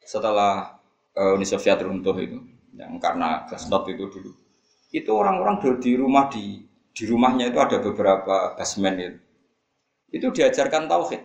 [0.04, 0.80] Setelah
[1.16, 2.39] uh, Uni Soviet runtuh itu,
[2.76, 4.32] yang karena Glasnost itu dulu,
[4.94, 6.62] itu orang-orang di rumah di
[6.94, 9.20] di rumahnya itu ada beberapa basement itu.
[10.13, 11.22] Itu diajarkan tauhid.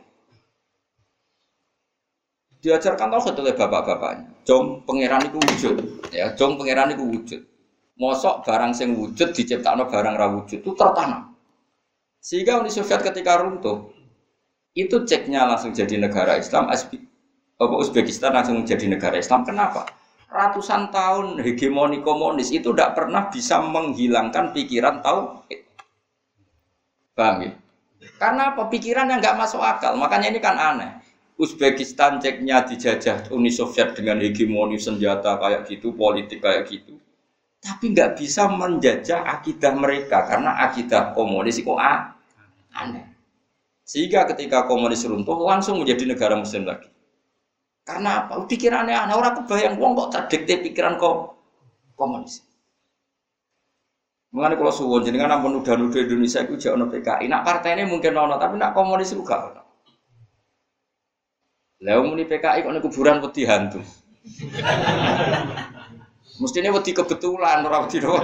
[2.65, 4.33] Diajarkan tauhid oleh bapak-bapaknya.
[4.49, 5.77] Jom pangeran itu wujud,
[6.09, 6.33] ya.
[6.33, 7.41] Jom pangeran itu wujud.
[8.01, 11.37] Mosok barang sing wujud diciptakan barang ra wujud itu tertanam.
[12.23, 13.93] Sehingga Uni Soviet ketika runtuh,
[14.73, 16.71] itu ceknya langsung jadi negara Islam,
[17.59, 19.43] Uzbekistan langsung jadi negara Islam.
[19.43, 19.91] Kenapa?
[20.31, 25.43] Ratusan tahun hegemoni komunis itu tidak pernah bisa menghilangkan pikiran tahu.
[27.19, 27.53] Paham ya?
[28.19, 28.71] Karena apa?
[28.71, 29.99] Pikiran yang nggak masuk akal.
[29.99, 31.03] Makanya ini kan aneh.
[31.39, 36.99] Uzbekistan ceknya dijajah Uni Soviet dengan hegemoni senjata kayak gitu, politik kayak gitu
[37.59, 43.07] tapi nggak bisa menjajah akidah mereka karena akidah komunis itu aneh.
[43.83, 46.87] Sehingga ketika komunis runtuh langsung menjadi negara muslim lagi.
[47.89, 48.45] Karena apa?
[48.45, 51.41] Pikirannya anak orang kebayang wong kok terdikte pikiran kok
[51.97, 52.45] komunis.
[54.29, 57.33] Mengenai kalau suwon jenengan ampun nudah-nudah Indonesia itu jauh PKI.
[57.33, 59.65] Nak partai ini mungkin nono, tapi nak komunis ono.
[61.81, 63.81] Lalu muni PKI kok kuburan peti hantu.
[66.45, 68.21] Mestinya wedi kebetulan orang wedi doang.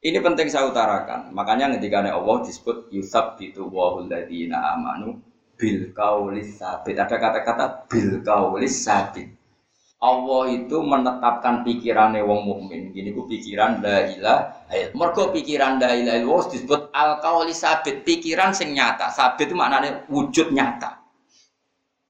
[0.00, 1.28] Ini penting saya utarakan.
[1.36, 5.20] Makanya ketika Allah disebut Yusuf itu wahul ladina amanu
[5.60, 6.96] bil kaulis sabit.
[6.96, 9.28] Ada kata-kata bil kaulis sabit.
[10.00, 12.96] Allah itu menetapkan pikirannya wong mukmin.
[12.96, 14.40] Gini ku pikiran la ilah.
[14.96, 18.00] Mergo pikiran la ilah Allah disebut al kaulis sabit.
[18.00, 19.12] Pikiran sing nyata.
[19.12, 20.96] Sabit itu maknanya wujud nyata.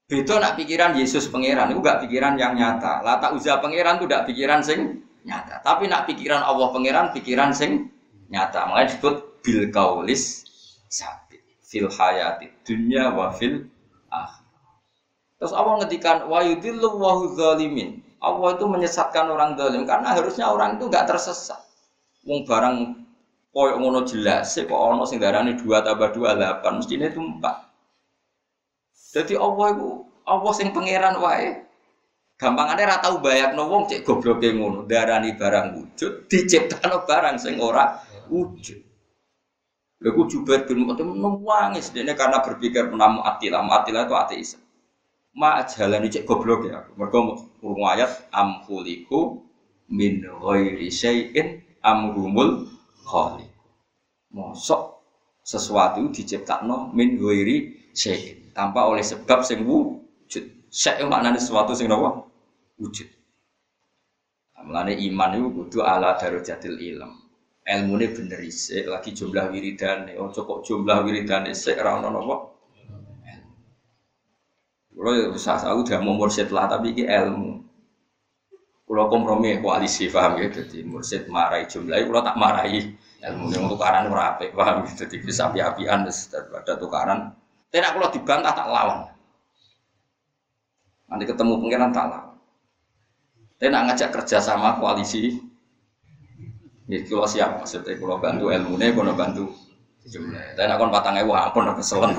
[0.07, 1.75] Beda nak pikiran Yesus pangeran.
[1.75, 3.03] Itu gak pikiran yang nyata.
[3.03, 5.61] Lata uza pangeran itu gak pikiran sing nyata.
[5.61, 7.89] Tapi nak pikiran Allah pangeran pikiran sing
[8.29, 8.65] nyata.
[8.69, 10.45] Makanya disebut bil kaulis
[10.91, 13.65] sabit fil hayati dunya wa fil
[14.09, 14.45] akhir.
[15.41, 18.01] Terus Allah ngedikan wa yudillu wa zalimin.
[18.21, 21.57] Allah itu menyesatkan orang zalim karena harusnya orang itu nggak tersesat.
[22.21, 23.01] Wong barang
[23.49, 27.41] koyo ngono jelas, kok ono sing darani 2 tambah 2 8, mestine itu 4.
[29.17, 31.65] Jadi Allah itu Allah sing pangeran wae
[32.41, 38.01] Gampangane ra tau bayakno wong cek gobloke ngono, darani barang wujud, diciptakno barang sing ora
[38.33, 38.81] wujud.
[40.01, 44.49] Lha ku bin Mut'im nangis dene karena berpikir menamu atilah, atilah itu ateis.
[45.37, 46.81] Ma jalani cek goblok ya.
[46.97, 49.45] Mergo urung ayat am khuliqu
[49.93, 52.65] min ghairi syai'in am humul
[53.05, 53.53] khaliq.
[54.33, 55.05] Mosok
[55.45, 60.73] sesuatu diciptakno min ghairi syai'in tanpa oleh sebab sing wujud.
[60.73, 62.30] Syai' maknane sesuatu sing napa?
[62.81, 63.09] Wujud.
[64.65, 67.21] Mulane iman itu kudu ala darajatil ilm.
[67.61, 72.35] Ini bener isik, lagi jumlah wiridan, oh kok jumlah wiridan isik, ora ono napa?
[74.91, 77.51] Kalau ya usah aku udah mau mursyid lah, tapi ini ilmu.
[78.85, 82.91] Kalau kompromi koalisi paham ya, jadi mursyid marahi jumlah, kalau tak marahi
[83.23, 87.19] ilmu yang tukaran ora apik, paham ya, jadi bisa api-apian daripada tukaran.
[87.71, 88.99] Tidak kalau dibantah tak lawan.
[91.07, 92.30] Nanti ketemu pengiran tak lawan.
[93.61, 95.37] Tapi nak ngajak kerja sama koalisi,
[96.89, 99.53] ya kalau siap maksudnya kalau bantu ilmu nih, kalau bantu
[100.09, 100.57] jumlah.
[100.57, 102.17] Tapi nak kon patang ampun aku keselen.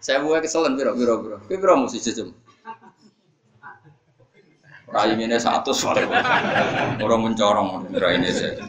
[0.00, 1.36] Saya buat keselen biro biro biro.
[1.44, 2.32] Biro biro mesti jujur.
[4.88, 6.24] Rai ini satu soalnya
[6.96, 8.64] orang mencorong rai ini saya.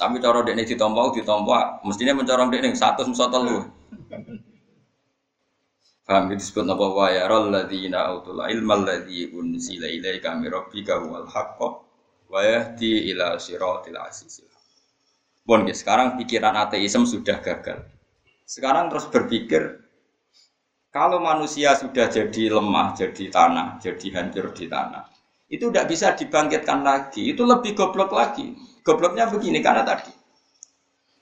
[0.00, 1.52] Tapi cara dekne ditompo ditompo
[1.84, 3.68] mestinya mencorong dekne satu musa telu.
[6.06, 11.26] Paham itu disebut apa wa yaral ladzina autul ilma alladzi unzila ilaika min rabbika huwal
[11.26, 11.58] haqq
[12.30, 14.46] wa yahdi ila siratil azizil.
[15.42, 17.90] Bon, guys, sekarang pikiran ateisme sudah gagal.
[18.46, 19.82] Sekarang terus berpikir
[20.94, 25.10] kalau manusia sudah jadi lemah, jadi tanah, jadi hancur di tanah,
[25.50, 27.34] itu tidak bisa dibangkitkan lagi.
[27.34, 28.54] Itu lebih goblok lagi.
[28.86, 30.15] Gobloknya begini karena tadi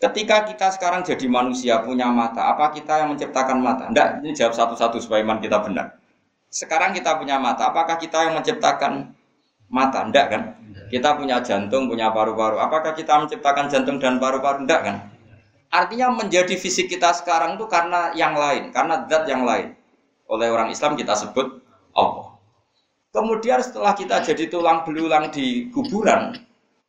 [0.04, 3.88] Ketika kita sekarang jadi manusia punya mata, apa kita yang menciptakan mata?
[3.88, 5.96] Tidak, ini jawab satu-satu supaya iman kita benar.
[6.52, 9.16] Sekarang kita punya mata, apakah kita yang menciptakan
[9.72, 10.04] mata?
[10.04, 10.42] Tidak kan?
[10.92, 12.60] Kita punya jantung, punya paru-paru.
[12.60, 14.68] Apakah kita menciptakan jantung dan paru-paru?
[14.68, 14.96] Tidak kan?
[15.72, 19.72] Artinya menjadi fisik kita sekarang itu karena yang lain, karena zat yang lain.
[20.28, 21.64] Oleh orang Islam kita sebut
[21.96, 22.36] Allah.
[23.08, 26.36] Kemudian setelah kita jadi tulang belulang di kuburan,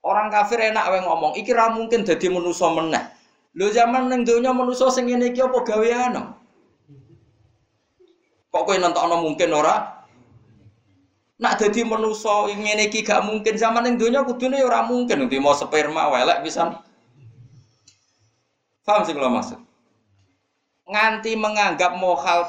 [0.05, 3.01] Orang kafir enak wae ngomong, iki ra mungkin dadi manusa meneh.
[3.57, 6.21] Lho zaman ning donya manusa sing ngene iki apa gaweane?
[8.53, 10.05] Kok kowe nentokno mungkin ora?
[11.41, 15.41] Nak dadi manusa ngene iki gak mungkin zaman ning donya kudune ya ora mungkin nanti
[15.41, 16.77] mau sperma welek pisan.
[18.85, 19.57] Paham sih kalau maksud?
[20.85, 22.45] Nganti menganggap mohal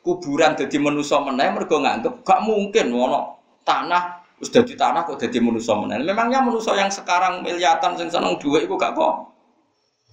[0.00, 3.36] kuburan jadi manusa meneh mergo nganggep gak mungkin ono
[3.68, 6.02] tanah Terus dari tanah kok jadi manusia menel.
[6.02, 9.30] Memangnya manusia yang sekarang miliatan sing seneng dua itu gak kok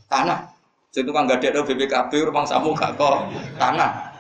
[0.08, 0.46] tanah.
[0.94, 3.26] Sing tukang gak ada BPKB rumah samu gak kok
[3.58, 4.14] tanah.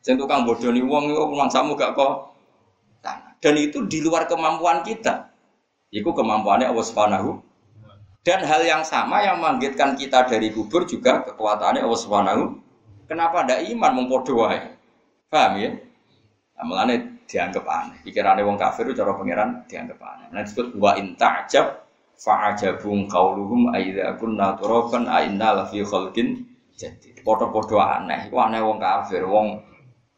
[0.00, 2.32] Sing tukang bodoni wong itu rumah samu gak kok
[3.04, 3.36] tanah.
[3.44, 5.28] Dan itu di luar kemampuan kita.
[5.92, 7.54] Itu kemampuannya Allah Subhanahu
[8.24, 12.42] dan hal yang sama yang manggitkan kita dari kubur juga kekuatannya Allah Subhanahu.
[13.04, 14.80] Kenapa ada iman mempodoai?
[15.28, 15.76] Paham ya?
[16.56, 16.88] Nah,
[17.26, 17.98] dianggap aneh.
[18.04, 20.28] Pikirannya wong kafir itu cara pangeran dianggap aneh.
[20.32, 21.84] Nah disebut wa in ta'jab
[22.14, 25.64] fa'ajabum qauluhum aidza kunna turaban a inna la
[26.74, 28.28] jadi Padha-padha aneh.
[28.28, 29.62] Iku aneh wong kafir, wong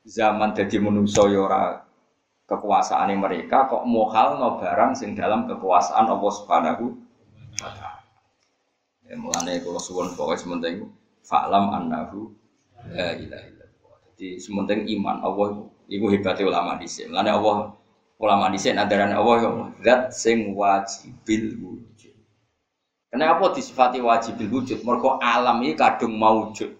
[0.02, 1.62] zaman dadi manusa ya ora
[2.46, 6.84] kekuasaan mereka kok mohal no barang sing dalam kekuasaan Allah Subhanahu
[9.06, 10.90] Ya mulane kula suwun pokoke sementing
[11.22, 12.34] fa'lam annahu
[12.90, 13.54] la ilaha.
[14.16, 17.10] Jadi sementing iman Allah iku hebatnya ulama dhisik.
[17.10, 17.56] Mulane Allah
[18.18, 19.50] ulama dhisik nadaran Allah ya
[19.82, 22.14] zat sing wajibil wujud.
[23.10, 24.82] Kenapa disifati wajibil wujud?
[24.82, 26.74] Mergo alam ini kadung maujud.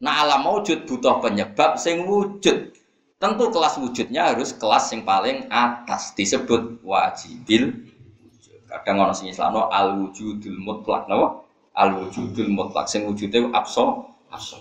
[0.00, 2.72] Nah alam maujud butuh penyebab sing wujud.
[3.20, 7.84] Tentu kelas wujudnya harus kelas yang paling atas disebut wajibil
[8.24, 8.58] wujud.
[8.64, 11.44] Kadang orang sing Islam al wujudul mutlak, no?
[11.76, 14.56] Al wujudul mutlak sing wujudnya abso abso.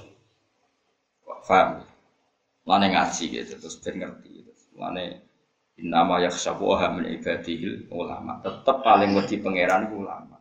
[1.49, 1.88] Paham?
[2.69, 4.53] Mana ngaji gitu terus ben ngerti gitu.
[4.77, 5.01] Mana
[5.79, 8.43] Innama yakhsyabuha min ibadihil ulama.
[8.43, 10.36] Tetap paling wedi pangeran ulama.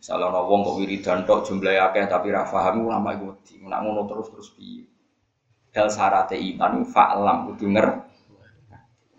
[0.00, 3.60] Salah ana wong kok wiridan tok jumlahe akeh tapi ra ulama iku wedi.
[3.60, 4.88] Nek ngono terus-terus piye?
[5.68, 7.88] Dal syarate iman fa'lam kudu nger.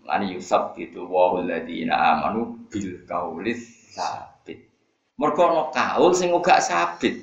[0.02, 4.66] Lan yusab itu wa alladziina amanu bil qaulis sabit.
[5.14, 7.22] Mergo kaul sing uga sabit.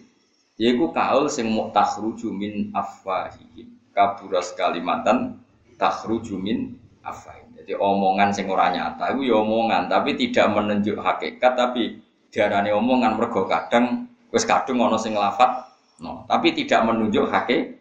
[0.56, 3.75] Yaiku kaul sing mutakhruju min afwahihim.
[3.96, 5.40] Kaburas kalimatan
[5.80, 7.56] takhruju min afwahihim.
[7.64, 13.16] Jadi omongan sing ora nyata itu ya omongan, tapi tidak menunjuk hakikat, tapi diarani omongan
[13.16, 15.72] mergo kadang wis kadung ana sing lafat
[16.04, 17.80] no, tapi tidak menunjuk hakikat.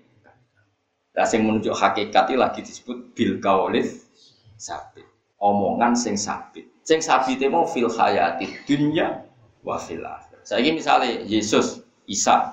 [1.19, 4.07] Lah sing menunjuk hakikat itu lagi disebut bil kaulif
[4.55, 5.05] sabit.
[5.43, 6.71] Omongan sing sabit.
[6.87, 9.27] Sing sabit itu mau fil hayati dunya
[9.67, 10.41] wa fil akhir.
[10.47, 12.53] Saiki misalnya Yesus, Isa.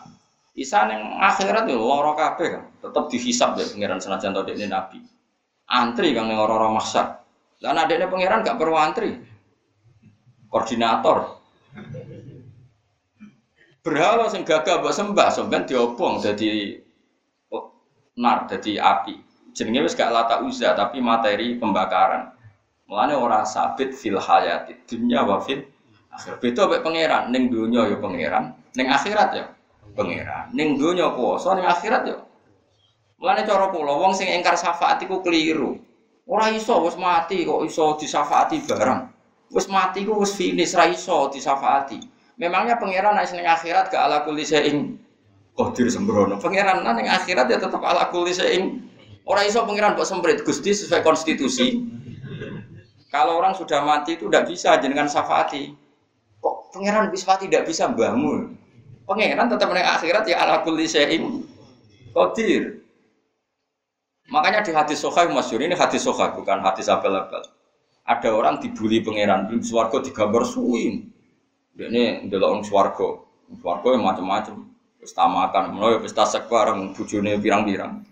[0.52, 2.64] Isa ning akhirat yo lara kabeh kan.
[2.84, 5.00] Tetep dihisab ya pangeran senajan to ini nabi.
[5.72, 7.24] Antri kang ning ora-ora mahsyar.
[7.64, 9.16] Lah adiknya pangeran gak perlu antri.
[10.52, 11.40] Koordinator.
[13.82, 16.76] Berhala sing gagah mbok sembah sampean diobong dadi
[17.50, 17.72] oh,
[18.20, 19.16] nar dadi api.
[19.56, 22.36] Jenenge wis gak lata uza tapi materi pembakaran.
[22.92, 25.64] Mulane ora sabit fil hayati dunya wa fil
[26.12, 26.44] akhir.
[26.44, 29.46] Beda pangeran ning donya ya pangeran, ning akhirat ya
[29.96, 30.52] pangeran.
[30.56, 32.18] Ning donya kuwasa, ning akhirat ya.
[33.22, 35.78] Mulane cara kula wong sing ingkar syafaat iku keliru.
[36.26, 39.02] Ora iso wis mati kok iso disafaati barang.
[39.54, 42.02] Wis mati ku wis finish ra iso disafaati.
[42.42, 44.98] Memangnya pangeran nek ning akhirat gak ala kulli saing
[45.54, 46.42] qadir sembrono.
[46.42, 48.90] Pangeran ning akhirat ya tetap ala kulli saing.
[49.28, 51.78] Ora iso pangeran kok semprit Gusti sesuai konstitusi.
[53.12, 55.78] Kalau orang sudah mati itu tidak bisa jenengan syafaati.
[56.42, 58.61] Kok pangeran bisa tidak bisa bangun?
[59.12, 61.44] Pangeran tetap ning akhirat ya ala kulli saing
[62.16, 62.80] qadir.
[64.32, 67.44] Makanya di hadis sohai masyur ini hadis sohai bukan hadis abal-abal.
[68.08, 71.12] Ada orang dibully pangeran di swargo digambar suwin.
[71.76, 73.28] Ini adalah orang swargo.
[73.60, 74.72] Swargo yang macam-macam.
[74.96, 78.08] Pesta makan, pesta sek bareng, bujune pirang-pirang.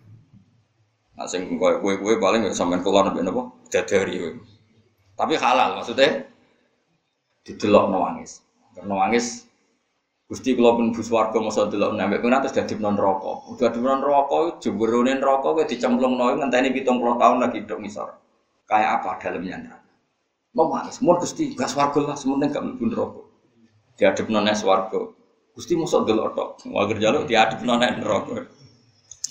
[1.15, 3.47] Nah, sing kue kue paling ya sampean kula nabi napa?
[3.71, 4.35] Dadari.
[5.15, 6.27] Tapi halal maksudnya
[7.47, 8.43] didelok nangis.
[8.83, 9.48] Nangis
[10.29, 13.49] Gusti kula pun bus warga masa delok nambah pengen terus dadi non rokok.
[13.49, 18.09] Udah di non rokok jemberune rokok kowe dicemplungno ngenteni 70 tahun lagi dok ngisor.
[18.69, 19.89] Kayak apa dalamnya neraka?
[20.53, 23.21] Mau manis, mau Gusti gas warga lah sementing gak mlebu neraka.
[23.97, 25.01] Diadep non warga.
[25.57, 26.49] Gusti mosok delok tok.
[26.77, 28.45] Wager jaluk diadep non neraka.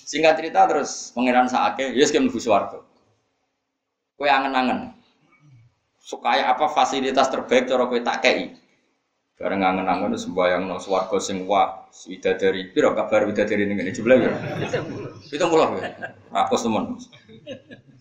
[0.03, 2.83] Singkat cerita terus pangeran saake, yes ke mlebu swarga.
[4.19, 4.99] Kowe angen-angen.
[6.03, 8.59] Supaya apa fasilitas terbaik cara kowe tak kei.
[9.38, 12.74] Bareng ngangen-angen sembayang no swarga sing wah widadari.
[12.74, 14.35] Piro kabar widadari ning ngene jebule ya?
[15.31, 16.11] 70 ya.
[16.42, 16.98] Aku temen.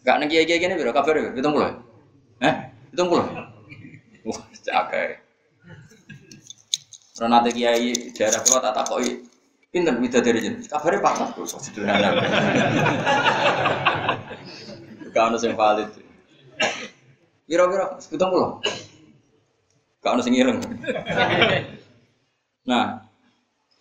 [0.01, 1.29] Gak nang kiai-kiai gini piro kabar ya?
[1.29, 2.41] 70.
[2.41, 2.55] Eh?
[2.89, 4.25] 70.
[4.25, 5.21] Wah, cakek.
[7.21, 9.29] Ora nate kiai daerah kula tak takoki
[9.69, 10.65] pinten widadari jen.
[10.65, 12.17] Kabare patah kok sederhana.
[15.13, 15.93] Gak ono sing valid.
[17.45, 18.01] Piro-piro?
[18.01, 18.86] 70.
[20.03, 20.61] Gak ono sing ireng.
[22.67, 23.01] Nah,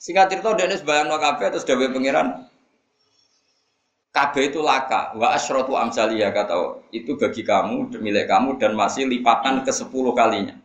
[0.01, 2.47] singkat cerita dia ini sebayang no kafe terus dewi pangeran.
[4.15, 9.61] Kabe itu laka, wa asrotu amsalia kata itu bagi kamu, milik kamu dan masih lipatan
[9.61, 10.57] ke sepuluh kalinya.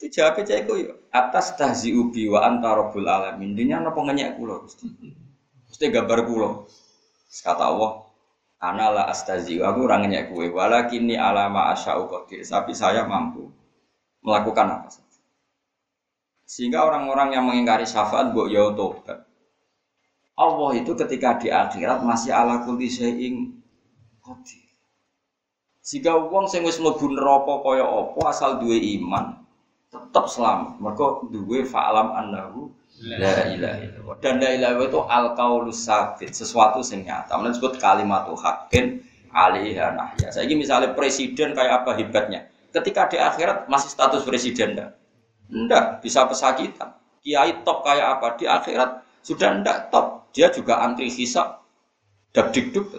[0.00, 3.52] Itu jawabnya cek yuk atas tahzi ubi wa antarobul alamin.
[3.52, 4.88] Intinya no pengenyek kulo, mesti,
[5.68, 6.64] mesti gambar kulo.
[7.44, 8.06] Kata Allah,
[8.56, 13.52] Ana la astazi, aku orang ngenyek kue, walakini alama asya'u qadir, tapi saya mampu
[14.26, 15.22] melakukan apa saja.
[16.42, 19.22] Sehingga orang-orang yang mengingkari syafaat mbok ya tobat.
[20.36, 23.56] Allah itu ketika di akhirat masih ala kulli syai'in
[24.20, 24.66] qadir.
[25.86, 29.38] Jika wong sing wis mlebu neraka kaya apa asal duwe iman
[29.86, 30.82] tetap selamat.
[30.82, 32.68] Mergo duwe fa'alam annahu
[33.06, 34.14] la ilaha illallah.
[34.18, 37.38] Dan la ilaha itu al qaulus sabit, sesuatu sing nyata.
[37.38, 40.28] Menurut disebut kalimat haqqin alaiha nahya.
[40.34, 42.50] Saiki misalnya presiden kayak apa hebatnya?
[42.72, 44.90] Ketika di akhirat masih status presiden dah.
[45.50, 46.96] Ndak bisa pesakitan.
[47.22, 48.90] Kiai top kayak apa di akhirat
[49.22, 50.30] sudah ndak top.
[50.34, 51.64] Dia juga antri hisap.
[52.34, 52.92] Dak dikduk.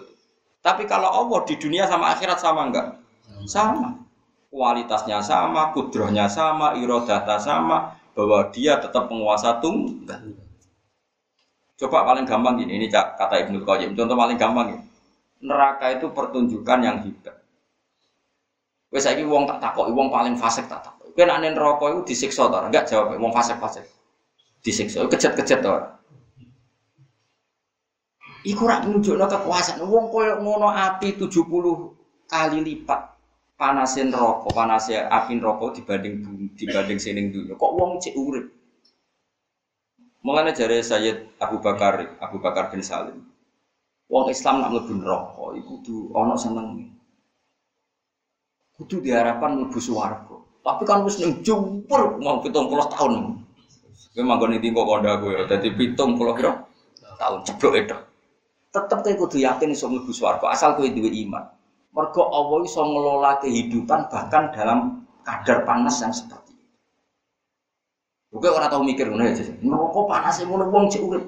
[0.58, 2.98] Tapi kalau Allah di dunia sama akhirat sama enggak?
[3.46, 3.94] Sama.
[4.48, 10.34] Kualitasnya sama, kudrohnya sama, irodata sama, bahwa dia tetap penguasa tunggal.
[11.78, 13.94] Coba paling gampang gini, ini kata Ibnu Qayyim.
[13.94, 14.84] Contoh paling gampang ini.
[15.46, 17.37] Neraka itu pertunjukan yang hebat.
[18.88, 21.12] Wes saiki wong tak takok, wong paling fasik tak takok.
[21.12, 22.64] Kowe nek neraka iku disiksa ta?
[22.64, 23.84] Enggak jawab, wong fasik-fasik.
[24.62, 25.98] Disiksa, kejet-kejet ta
[28.46, 29.82] Iku rak nunjukno kekuasaan.
[29.82, 33.00] Wong koyo ngono api 70 kali lipat
[33.58, 36.22] panasin rokok, panasnya api rokok dibanding
[36.54, 37.58] dibanding sining dulu.
[37.58, 38.46] Kok wong cek urip?
[40.22, 43.26] Mulane jare Sayyid Abu Bakar, Abu Bakar bin Salim.
[44.08, 46.97] Wong Islam nak mlebu neraka iku kudu ana seneng.
[48.78, 50.38] Kudu diharapkan mlebu swarga.
[50.62, 53.12] Tapi kan wis ning jumpur mau 70 tahun.
[54.14, 56.52] Kowe manggon iki kok kandha kowe dadi 70 pira
[57.18, 57.96] tahun ceblok itu.
[58.70, 61.42] Tetep kowe kudu yakin iso mlebu swarga asal kowe duwe iman.
[61.90, 66.54] Mergo Allah iso ngelola kehidupan bahkan dalam kadar panas yang seperti
[68.28, 69.42] Oke orang tahu mikir ngono aja.
[69.64, 71.24] Neraka panas ngono wong cek urip.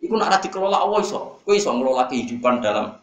[0.00, 1.38] Iku nak dikelola Allah iso.
[1.44, 2.96] Kowe iso ngelola kehidupan dalam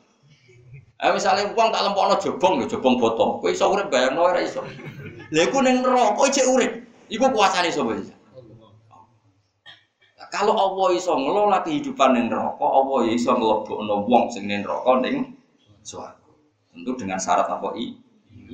[0.96, 3.44] Eh misalnya uang tak lempokno jobong lho, jobong botol.
[3.44, 4.64] Kowe iso urip bayangno ora iso.
[5.28, 6.72] Iku ning neraka cek urip.
[7.12, 8.16] Iku kuasane sapa bisa?
[10.16, 14.64] Nah, kalau Allah iso ngelola kehidupan ning neraka, Allah ya iso nglebokno wong sing ning
[14.64, 15.36] neraka ning
[15.84, 16.32] swarga.
[16.72, 17.92] Tentu dengan syarat apa i?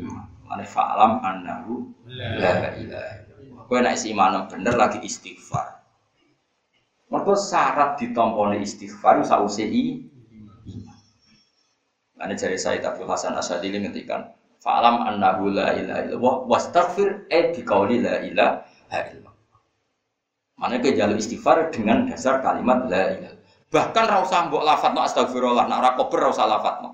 [0.02, 0.26] Iman.
[0.50, 3.32] Mane fa'lam annahu la ilaha
[3.70, 5.80] Kowe nek iman bener lagi istighfar.
[7.08, 10.11] Mergo syarat ditompone istighfar sause i iman.
[12.22, 14.30] Ane jari saya Abdul Hasan Asadili ngendikan,
[14.62, 19.36] "Fa'lam annahu la ilaha illallah wastaghfir e bi qauli la ilaha illallah."
[20.62, 23.36] Mana ke jalur istighfar dengan dasar kalimat la ilaha.
[23.72, 26.94] Bahkan ra usah mbok lafadzno astagfirullah, nek ora kober ra usah lafadzno.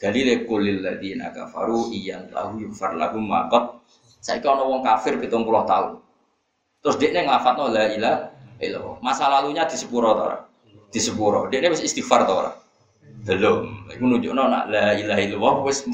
[0.00, 3.80] Dalile kulil ladina kafaru iyan lahu yufar lahum maqat
[4.20, 5.96] saya kalau wong kafir pitung puluh tahun.
[6.84, 8.16] Terus dia ngelafat la ilah
[8.60, 9.00] illallah.
[9.00, 10.44] Masa lalunya di sepuro tora,
[10.92, 11.48] di sepuro.
[11.48, 12.52] Dia bisa istighfar tora.
[13.26, 13.86] Belum.
[13.92, 15.84] Iku nunjukno nak la ilaha illallah wis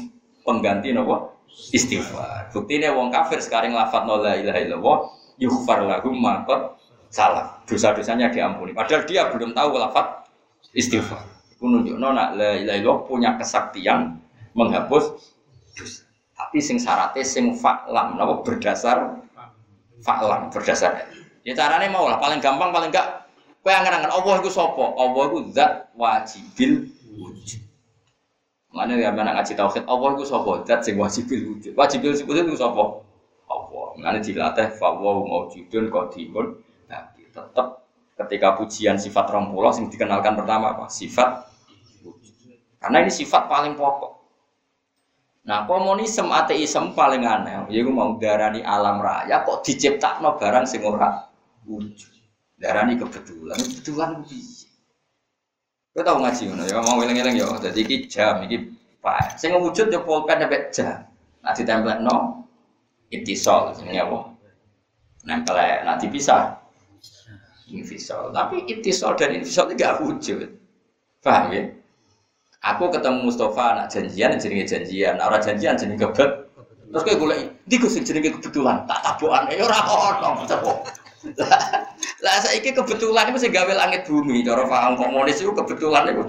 [0.45, 1.43] pengganti nopo
[1.73, 2.53] istighfar.
[2.53, 4.97] Buktinya wong kafir sekarang lafat la ilaha illallah
[5.41, 6.77] yughfar lahum maqad
[7.11, 7.59] salah.
[7.67, 8.71] Dosa-dosanya diampuni.
[8.71, 10.29] Padahal dia belum tahu lafat
[10.71, 11.23] istighfar.
[11.57, 14.21] Iku nunjukno nak la ilaha illallah punya kesaktian
[14.55, 15.17] menghapus
[15.75, 16.07] dosa.
[16.37, 19.25] Tapi sing syaratnya sing faklam, napa berdasar
[20.05, 21.09] faklam berdasar.
[21.41, 23.25] Ya caranya mau lah, paling gampang paling enggak
[23.65, 24.85] kowe angen-angen Allah iku sapa?
[24.95, 26.93] Allah iku zat wajibil.
[28.77, 30.61] Mana ya mana ngaji tauhid Allah iku sapa?
[30.69, 31.73] Zat sing wajibil wujud.
[31.73, 32.83] Wajibil wujud iku sapa?
[33.49, 33.87] Allah.
[33.97, 36.61] Mana dilatih fa wa maujudun qadimun.
[36.85, 40.85] Tapi tetap ketika pujian sifat rompulah yang dikenalkan pertama apa?
[40.93, 41.49] Sifat
[42.05, 42.37] wujud.
[42.77, 44.13] Karena ini sifat paling pokok.
[45.47, 49.63] Nah, komunisme ateisme paling aneh, ya gue mau darani alam raya kok
[50.19, 51.23] no barang sing ora
[51.63, 52.11] wujud.
[52.59, 54.66] Darani kebetulan, kebetulan piye?
[55.97, 57.49] Kowe tau ngaji ngono ya, mau eling-eling ya.
[57.57, 58.69] Dadi iki jam iki
[59.01, 59.41] Pak.
[59.41, 61.09] Sing wujud ya pulpen sampai jam.
[61.41, 62.45] Nah ditempelno
[63.09, 64.17] itisol jenenge apa?
[65.25, 66.61] Nempel nanti bisa
[67.73, 68.29] invisol.
[68.29, 70.45] Tapi itisol dan invisol itu gak wujud.
[71.25, 71.65] Paham ya?
[72.61, 76.45] Aku ketemu Mustafa anak janjian jenenge janjian, orang janjian jenenge kebet.
[76.93, 80.45] Terus kayak gue di gue jenenge kebetulan, tak tabuan, ya ora ono,
[81.41, 81.86] Lah
[82.21, 86.23] saiki kebetulan itu sing gawe langit bumi, cara paham komunis itu kebetulan itu.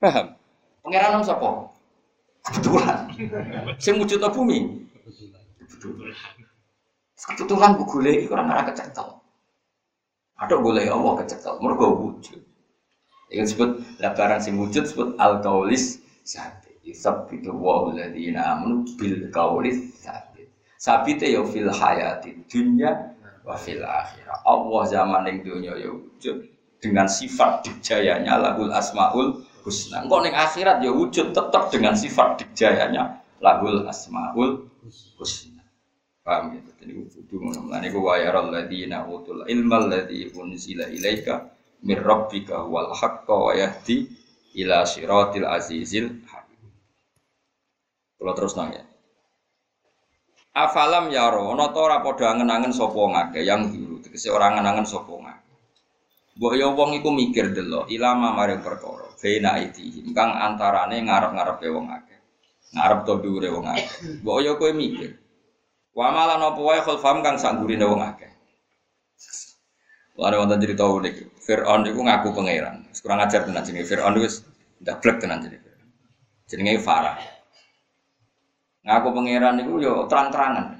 [0.00, 0.32] Paham?
[0.80, 1.48] Pangeran nom sapa?
[2.46, 2.98] Kebetulan.
[3.76, 4.88] Sing wujudna bumi.
[5.60, 6.14] Kebetulan.
[7.16, 9.08] Kebetulan gue golek iku ora kecekel.
[10.36, 12.40] Ada golek Allah kecekel, mergo wujud.
[13.32, 16.78] Yang disebut labaran sing wujud disebut al kaulis sabit.
[16.86, 20.46] itu wa alladziina amanu bil kaulis sabit.
[20.78, 23.15] Sabit ya fil hayati dunya
[23.46, 23.80] wa fil.
[23.80, 26.36] Allah zaman yang dunia ya wujud
[26.82, 30.02] dengan sifat dijayanya lahul asmaul husna.
[30.02, 34.66] Engkau ning akhirat ya wujud tetap dengan sifat dijayanya lahul asmaul
[35.16, 35.62] husna.
[36.26, 36.60] Paham ya?
[36.82, 37.70] Jadi kudu ngono.
[37.70, 41.54] Lan iku wa yaral ladzina utul ilma alladzi unzila ilaika
[41.86, 44.10] mir rabbika wal haqqa wa yahdi
[44.58, 46.62] ila siratil azizil hakim.
[48.18, 48.85] Kalau terus nanya.
[50.56, 52.96] Afalam yaro ana ta ora padha angen-angen sapa
[53.44, 55.52] yang dulu tegese ora angen-angen sapa ngake.
[56.40, 61.92] Mbok ya wong iku mikir delok ilama maring perkara bena itihim kang antarane ngarep-ngarepe wong
[61.92, 62.20] akeh.
[62.72, 64.24] Ngarep to dhuwure wong akeh.
[64.24, 65.20] Mbok ya kowe mikir
[65.96, 68.28] Wa malan apa wae khulfam kang sak gurine wong akeh.
[70.16, 71.36] Lalu wonten cerita unik.
[71.40, 72.88] Fir'aun itu ngaku pangeran.
[72.96, 74.40] Kurang ajar tenan jenenge Fir'aun itu
[74.80, 75.72] ndablek tenan jenenge.
[76.48, 77.35] Jenenge Farah.
[78.86, 80.78] Ngaku pangeran itu yo terang-terangan.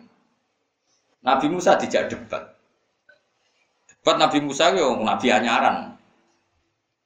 [1.26, 2.54] Nabi Musa dijak debat.
[3.90, 5.98] Debat Nabi Musa yo nabi anyaran.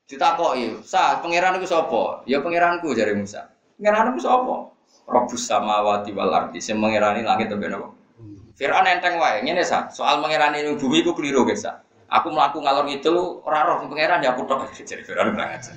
[0.05, 3.49] Ditakoki, "Sa, pangeran iku sapa?" "Ya pangeranku," jare Musa.
[3.81, 4.77] "Pangeranku sapa?"
[5.11, 7.91] Rabbus samawati wal ardi, sing mengerani langit sampe napa?
[8.55, 11.81] Fir'aun enteng wae, ngene sa, soal mengerani bumi iku keliru guys sa.
[12.11, 15.73] Aku melaku ngalor ngidul ora roh pangeran ya aku tok jadi Firaun kurang aja.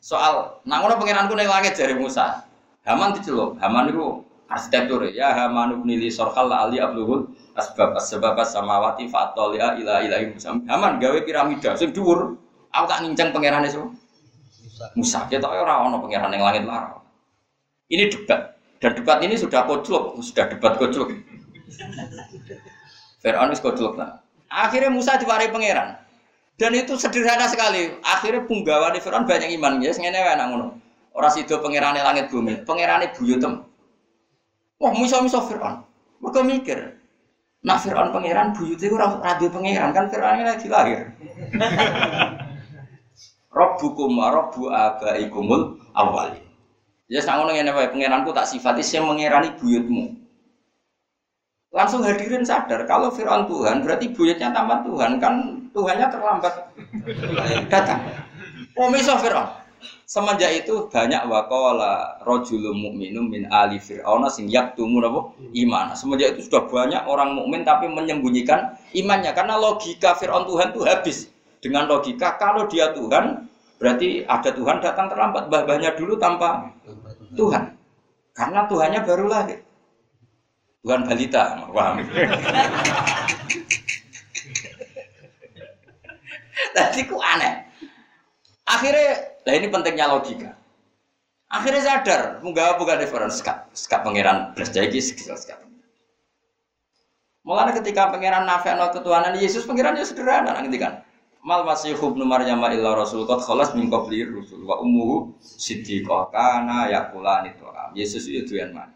[0.00, 2.44] Soal nang ngono pangeranku ning langit jare Musa.
[2.88, 9.06] Haman diceluk, Haman itu arsitektur ya Haman ibn li sorhal ali abluhul asbab asbab samawati
[9.06, 10.56] fatolia ila ilahi Musa.
[10.66, 12.34] Haman gawe piramida sing dhuwur.
[12.72, 13.84] Aku tak nincang pangeran itu.
[14.96, 15.28] Musa.
[15.28, 16.96] Kita ora ono pangeran ning langit lara.
[17.88, 21.12] Ini debat dan debat ini sudah koclok, sudah debat koclok.
[23.18, 24.22] Fir'aun wis koclok lah.
[24.48, 25.98] Akhirnya Musa diwarai pangeran.
[26.58, 27.98] Dan itu sederhana sekali.
[28.02, 29.78] Akhirnya punggawa di Fir'aun banyak iman.
[29.82, 30.66] Ya, yes, ngene wae nang ngono.
[31.18, 33.66] Ora sida pangerane langit bumi, pangerane buyutem.
[34.78, 35.82] Wah, musa-musa Fir'aun.
[36.22, 36.78] Mereka mikir,
[37.66, 41.10] Nah Fir'aun pangeran buyut itu radio pangeran kan Fir'aun lagi lahir.
[43.58, 46.38] Rabbukum wa rabbu abaikumul awali.
[47.10, 50.14] Ya sangono ngene wae pangeranku tak sifati sing mengerani buyutmu.
[51.74, 55.34] Langsung hadirin sadar kalau Fir'aun Tuhan berarti buyutnya tambah Tuhan kan
[55.74, 56.54] Tuhannya terlambat
[57.72, 57.98] datang.
[58.78, 59.57] Oh miso Fir'aun.
[60.08, 65.92] Semenjak itu banyak wakola rojulum mukminum min ali Fir'aun sing yaktumu napa iman.
[65.92, 71.28] Semenjak itu sudah banyak orang mukmin tapi menyembunyikan imannya karena logika Fir'aun Tuhan itu habis.
[71.60, 75.52] Dengan logika kalau dia Tuhan berarti ada Tuhan datang terlambat.
[75.52, 76.72] Bahnya dulu tanpa
[77.36, 77.76] Tuhan.
[78.32, 79.60] Karena Tuhannya baru lahir.
[80.88, 82.00] Tuhan balita, paham?
[86.72, 87.68] Tadi ku aneh.
[88.68, 90.52] Akhirnya, nah ini pentingnya logika.
[91.48, 95.64] Akhirnya sadar, munggah bukan difference sekap, sekap pangeran belas jadi sekap.
[97.48, 101.00] Mulanya ketika pangeran nafekno ketuhanan Yesus pangeran ya sederhana nanti kan.
[101.40, 106.92] Mal masih ibnu Maryam illa rasul qad khalas min qabli rusul wa ummuhu siddiqah kana
[106.92, 107.96] yakulani tu'am.
[107.96, 108.92] Yesus itu tuan mana?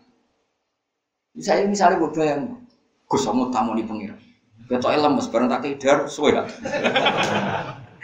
[1.32, 2.60] Misalnya misalnya gue bayang,
[3.08, 4.20] gue sama tamu di pengiran.
[4.68, 6.36] Kecuali lemes bareng tak kidar, suwe.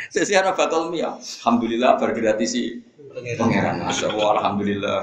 [0.06, 1.18] Sesi anak bakal mia.
[1.18, 2.78] Alhamdulillah bergratis si
[3.34, 3.82] pangeran.
[3.82, 5.00] Masya Allah, alhamdulillah.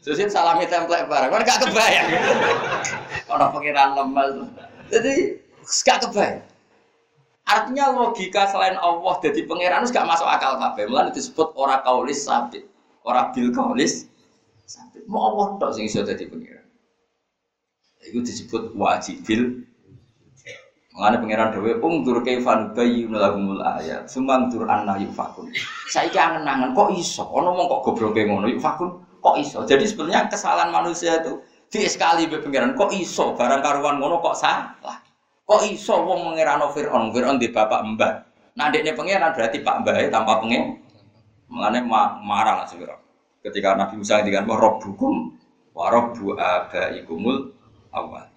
[0.00, 2.08] Sesi salami template bareng, kan gak kebayang.
[3.28, 4.48] Orang pangeran lemes.
[4.88, 5.36] Jadi
[5.84, 6.40] gak kebayang.
[7.48, 10.88] Artinya logika selain Allah jadi pangeran itu gak masuk akal kabeh.
[10.88, 12.64] Mulane disebut ora kaulis sabit,
[13.04, 14.08] ora bil kaulis
[14.64, 15.04] sabit.
[15.04, 16.64] Mau Allah tok sing iso dadi pangeran.
[18.00, 19.67] Itu disebut wajibil.
[20.98, 25.46] Mengenai pangeran dewe, ungdur kaifan bayi melagumul ayat, sumantur anna yufakun.
[25.86, 27.22] Saya kangen nangan, kok iso?
[27.22, 29.62] Ono kok goblok ngono yufakun, kok iso?
[29.62, 31.38] Jadi sebenarnya kesalahan manusia itu
[31.70, 33.38] di sekali be pangeran, kok iso?
[33.38, 34.98] Barang karuan ngono kok salah?
[35.46, 38.14] Kok iso wong mengerano Fir'aun, Fir'aun di bapak mbah.
[38.58, 40.82] Nah, adiknya pangeran berarti pak mbah tanpa pengen.
[41.46, 43.00] Mengenai ma marah lah Fir'aun.
[43.40, 45.40] Ketika Nabi Musa ngendikan wa rabbukum
[45.72, 47.54] wa rabbu abaikumul
[47.96, 48.27] awal.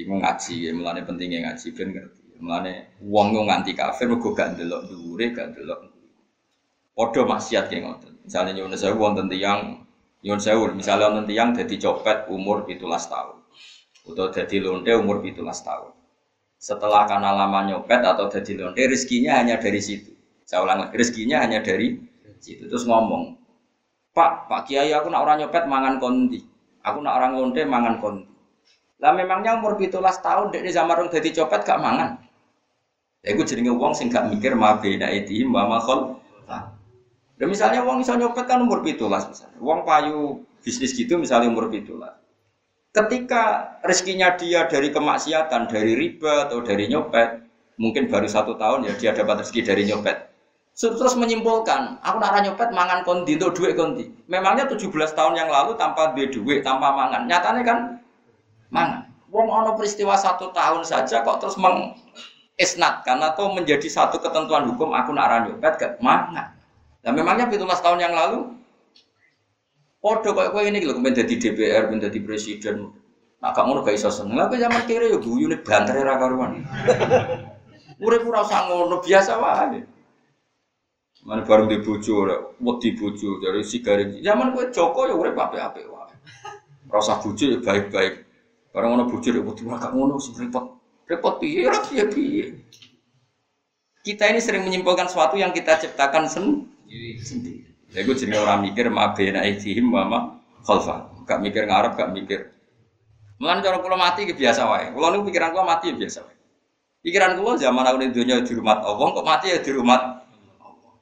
[0.00, 2.20] Iku ngaji, ya, mulane pentingnya ngaji ben ngerti.
[2.40, 2.72] Mulane
[3.04, 5.92] wong yo nganti kafir mergo gak ndelok dhuwure, gak ndelok.
[6.96, 8.12] Padha maksiat ki ngoten.
[8.24, 9.84] Misale nyuwun sewu wonten tiyang
[10.24, 13.36] nyuwun sewu, misale wonten tiyang dadi copet umur 17 tahun.
[14.08, 15.92] Atau dadi lonte umur 17 tahun.
[16.60, 20.12] Setelah karena lama nyopet atau dadi lonte rezekinya hanya dari situ.
[20.44, 22.00] Saya ulang rezekinya hanya dari
[22.40, 22.68] situ.
[22.68, 23.36] Terus ngomong,
[24.10, 26.40] Pak, Pak Kiai aku nak orang nyopet mangan kondi.
[26.84, 28.28] Aku nak orang lonte mangan kondi.
[29.00, 32.20] Lah memangnya umur pitulas tahun dek di zaman dadi copet gak mangan.
[33.24, 36.20] Ya iku jenenge wong sing gak mikir ma beda itu ma makhol.
[37.40, 39.56] Dan misalnya wong iso nyopet kan umur pitulas misalnya.
[39.64, 42.12] Wong payu bisnis gitu misalnya umur pitulas.
[42.92, 47.40] Ketika rezekinya dia dari kemaksiatan, dari riba atau dari nyopet,
[47.80, 50.28] mungkin baru satu tahun ya dia dapat rezeki dari nyopet.
[50.76, 54.04] Terus menyimpulkan, aku nak nyopet mangan kondi untuk duit kondi.
[54.28, 57.28] Memangnya 17 tahun yang lalu tanpa duit, tanpa mangan.
[57.28, 57.78] Nyatanya kan
[58.70, 59.10] mangan.
[59.30, 65.14] Wong ono peristiwa satu tahun saja kok terus mengisnatkan atau menjadi satu ketentuan hukum aku
[65.14, 66.50] nak ranyopet gak mangan.
[67.06, 68.58] Nah memangnya 17 tahun yang lalu
[70.00, 72.88] Podo kok kowe ini lho menjadi DPR, menjadi presiden.
[73.36, 74.32] Nah kamu gak iso seneng.
[74.32, 76.64] Lah zaman kiri ya guyune bantere ra karuan.
[78.04, 79.84] Urip ora usah ngono, biasa wae.
[81.20, 82.32] Mana bareng di bojo ora,
[82.64, 84.24] wedi bojo dari sigaret.
[84.24, 86.16] Zaman kowe Joko ya urip apik-apik wae.
[86.88, 88.29] Rasa bojo ya baik-baik
[88.70, 90.78] Barang ngono bujur ya kudu gak ngono sih repot.
[91.10, 92.44] Repot piye ora piye piye.
[94.06, 97.18] Kita ini sering menyimpulkan sesuatu yang kita ciptakan sendiri.
[97.20, 97.68] sendiri.
[97.90, 100.18] Ya gue jadi orang mikir ma bena aidihim wa ma
[100.62, 101.10] khalfa.
[101.26, 102.40] Gak mikir ngarep, gak mikir.
[103.42, 104.94] Mulan cara kula mati ke biasa wae.
[104.94, 106.36] Kula niku pikiran kula mati ya biasa wae.
[107.02, 109.98] Pikiran kula zaman aku ning dunia di rumah Allah, kok mati ya di rumah
[110.62, 110.92] Allah.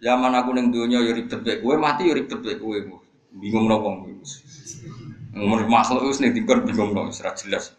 [0.00, 2.78] Zaman aku ning dunia ya ribet kowe, mati ya ribet kowe.
[3.34, 3.82] Bingung nang
[5.34, 7.74] Umur makhluk wis ning dingkon bingung nang ora jelas.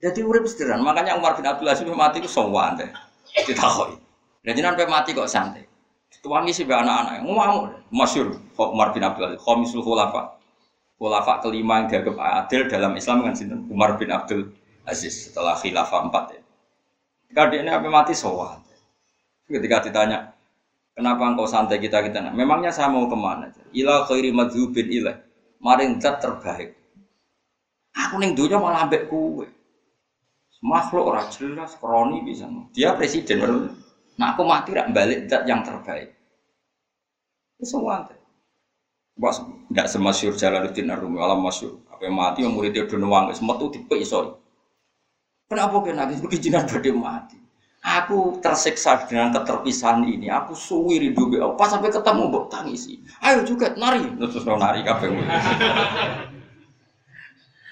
[0.00, 2.88] Jadi urip sederhana, makanya Umar bin Abdul Aziz mati ku sowan teh.
[3.44, 4.00] Ditakoki.
[4.40, 5.68] Dan jenengan pe mati kok santai.
[6.20, 10.36] Tuangi sih anak-anak, ngomong masyur Umar bin Abdul Aziz, Khomisul Khulafa.
[11.00, 14.52] Khulafa kelima yang dianggap adil dalam Islam kan sinten Umar bin Abdul
[14.84, 16.40] Aziz setelah khilafah empat ya.
[17.32, 18.60] Ketika ini apa mati sowan.
[19.48, 20.28] Ketika ditanya,
[20.92, 22.20] kenapa engkau santai kita kita?
[22.36, 23.48] Memangnya saya mau ke mana?
[23.72, 25.29] Ila khairi madzubin ilah.
[25.60, 26.72] Maring zat terbaik.
[27.92, 29.44] Aku ning dunia malah ambek kue.
[30.60, 32.48] Makhluk ora jelas, kroni bisa.
[32.76, 33.58] Dia presiden baru.
[34.20, 36.12] Nah aku mati rak balik zat yang terbaik.
[37.60, 38.08] Semua.
[39.20, 39.36] Bos,
[39.68, 41.84] tidak semasyur Jalaluddin Arumi, alam masyur.
[41.92, 44.40] Apa mati, yang muridnya udah nuang, semua tuh tipe iso.
[45.44, 46.24] Kenapa kena nangis?
[46.24, 47.36] Begijinan pada mati.
[47.80, 50.28] Aku tersiksa dengan keterpisahan ini.
[50.28, 53.00] Aku suwi rindu be Pas sampai ketemu mbok tangisi.
[53.24, 54.04] Ayo juga nari.
[54.20, 55.08] Terus nari kabeh.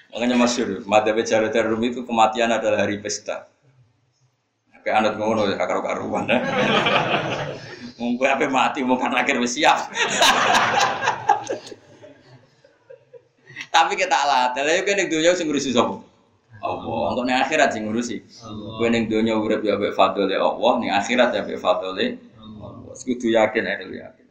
[0.08, 3.52] Makanya masyur, Madhabe Jalaluddin Arumi itu kematian adalah hari pesta.
[4.80, 6.40] Kayak anak ngono ya karu-karuan ya.
[8.00, 9.92] Mungkin apa mati mau kan akhir siap.
[13.68, 16.07] Tapi kita lah, tapi kan yang dunia sing ngurusi sapa?
[16.62, 17.14] Allah.
[17.14, 18.22] Untuk ning akhirat sing ngurusi.
[18.78, 22.18] Kowe ning dunia urip ya mbek fadhole Allah, ning akhirat ya mbek fadhole
[22.60, 22.92] Allah.
[22.94, 24.26] Kudu yakin ae yakin.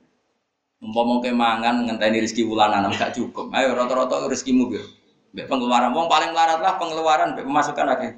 [0.77, 3.49] Umpama ke mangan ngenteni rezeki wulanan gak cukup.
[3.55, 4.85] Ayo rata-rata rezekimu biar.
[5.33, 8.11] Mbek pengeluaran wong paling melarat lah pengeluaran mbek pemasukan akeh.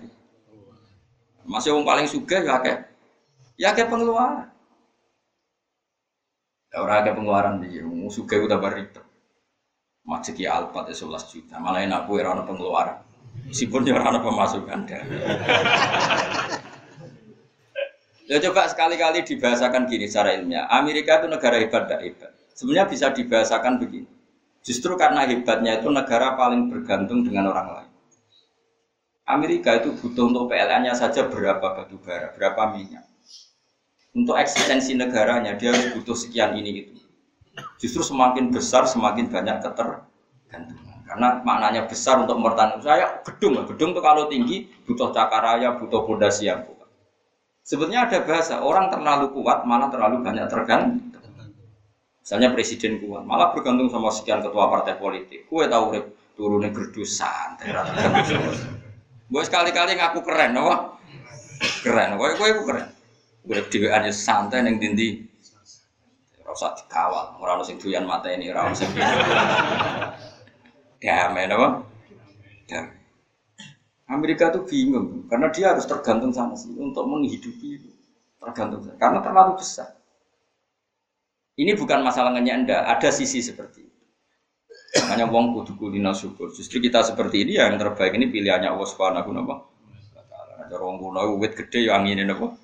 [1.50, 2.78] Masih wong paling sugih ya akeh.
[3.58, 4.52] Ya akeh pengeluaran.
[6.70, 9.02] Ya ora akeh pengeluaran iki, wong sugih udah barito.
[10.06, 12.98] Masjid Alpat ya 11 juta, malah enak kue rana pengeluaran.
[13.48, 14.90] Meskipun dia rana pemasukan
[18.30, 20.70] Ya coba sekali-kali dibahasakan gini secara ilmiah.
[20.70, 22.32] Amerika itu negara hebat tidak hebat.
[22.54, 24.06] Sebenarnya bisa dibahasakan begini.
[24.62, 27.92] Justru karena hebatnya itu negara paling bergantung dengan orang lain.
[29.26, 33.06] Amerika itu butuh untuk PLN-nya saja berapa batu bara, berapa minyak.
[34.14, 36.98] Untuk eksistensi negaranya dia butuh sekian ini itu.
[37.82, 40.99] Justru semakin besar semakin banyak ketergantungan.
[41.10, 46.46] Karena maknanya besar untuk mempertahankan saya gedung, gedung itu kalau tinggi butuh cakaraya, butuh fondasi
[46.46, 46.86] yang kuat.
[47.66, 51.10] Sebetulnya ada bahasa orang terlalu kuat malah terlalu banyak tergantung.
[52.22, 55.50] Misalnya presiden kuat, malah bergantung sama sekian ketua partai politik.
[55.50, 56.06] Kue tahu rep
[56.38, 57.58] turunnya gerdusan,
[59.30, 60.94] Gue sekali-kali ngaku keren, apa?
[61.82, 62.88] Keren, gue gue keren.
[63.50, 65.26] Gue di aja santai neng dindi
[66.50, 68.90] Ora usah dikawal, ora ono sing doyan mateni, ora ono sing.
[71.00, 71.88] Damai napa?
[72.68, 73.00] Damai.
[74.10, 77.90] Amerika tuh bingung karena dia harus tergantung sama sih untuk menghidupi itu.
[78.42, 79.96] Tergantung karena terlalu besar.
[81.60, 84.00] Ini bukan masalah anda, ada sisi seperti itu.
[85.04, 86.50] Makanya wong kudu kulina syukur.
[86.56, 89.60] Justru kita seperti ini yang terbaik ini pilihannya Allah Subhanahu wa
[90.32, 90.54] taala.
[90.66, 92.56] Ada wong kuno wit gede yang angin napa?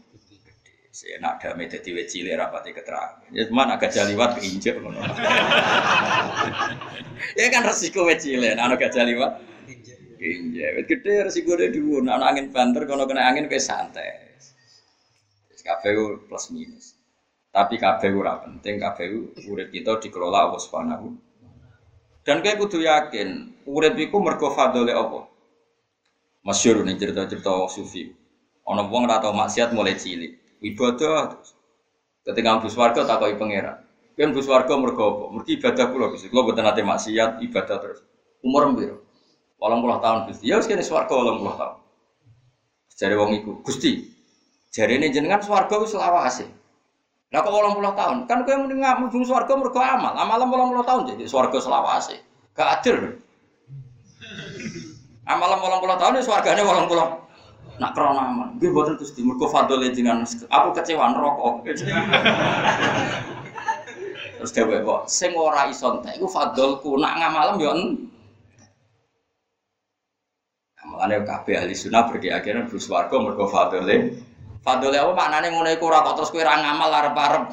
[0.95, 3.27] Saya nak ada metode wet cilik rapati keterangan.
[3.35, 5.03] Ya cuma agak jaliwat keinjek ngono.
[7.35, 9.43] ya kan resiko wet cilik, anak agak jaliwat
[10.15, 10.69] keinjek.
[10.79, 14.39] Wet gede resiko ada dua, anak angin banter kalau kena angin kayak santai.
[15.67, 16.95] KPU plus minus.
[17.51, 21.11] Tapi KPU ora penting, KPU urip kita dikelola Allah Subhanahu.
[22.23, 25.27] Dan kayak kudu yakin, urip iku mergo fadhole Allah.
[26.47, 28.15] Masyhur nih cerita-cerita sufi.
[28.63, 31.41] Ana wong ora maksiat mulai cilik ibadah
[32.27, 33.83] ketika bus warga takoki pangeran.
[34.15, 35.23] Kan bus warga mergo apa?
[35.35, 37.99] Mergi ibadah kula Gusti kula mboten nate maksiat ibadah terus.
[38.45, 38.97] Umur piro?
[39.59, 41.75] 80 tahun Gusti ya wis kene swarga 80 tahun.
[42.95, 43.51] Jare wong iku.
[43.65, 44.07] Gusti
[44.71, 46.47] jarene jenengan swarga wis lawase.
[47.33, 48.17] Lah kok 80 tahun?
[48.29, 50.15] Kan kowe mending mlebu swarga mergo amal.
[50.15, 52.23] Amal 80 tahun jadi swarga selawase
[52.55, 53.19] gak adil
[55.27, 57.24] amal 80 tahun ya swargane 80
[57.79, 58.49] nak krono aman.
[58.59, 60.23] Gue buatan terus timur gue fadol jenengan.
[60.25, 61.63] Aku kecewa rokok.
[64.35, 67.71] terus dewe kok, sing ora iso entek iku fadolku nak ngamalam yo
[70.85, 74.21] Makanya kabeh ahli sunnah berkeyakinan bus warga mergo fadole.
[74.61, 77.43] Fadole apa maknane ngono iku ora kok terus kowe ora ngamal arep-arep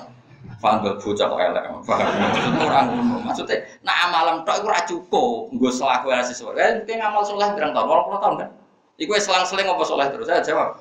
[0.63, 1.65] Fandel bocah kok elek.
[2.63, 3.17] Orang ngono.
[3.27, 5.51] Maksudnya nak amalan tok iku ora cukup.
[5.51, 6.87] Nggo selaku ora sesuai.
[6.87, 8.51] Eh, ngamal soleh berang tahun, 20 tahun kan.
[9.01, 10.29] Iku selang-seling apa soleh terus?
[10.29, 10.77] Saya jawab.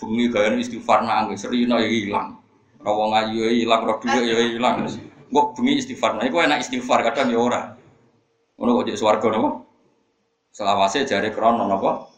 [0.00, 2.40] Bengi gaya istighfar nangis, serina ya hilang.
[2.80, 4.88] Rawang ayu ya hilang, roh ya hilang.
[5.30, 7.62] Kok bengi istighfar, nah iku enak istighfar kadang ya ora.
[8.58, 9.50] Ngono kok jadi swarga napa?
[10.50, 12.10] Selawase jare krono napa?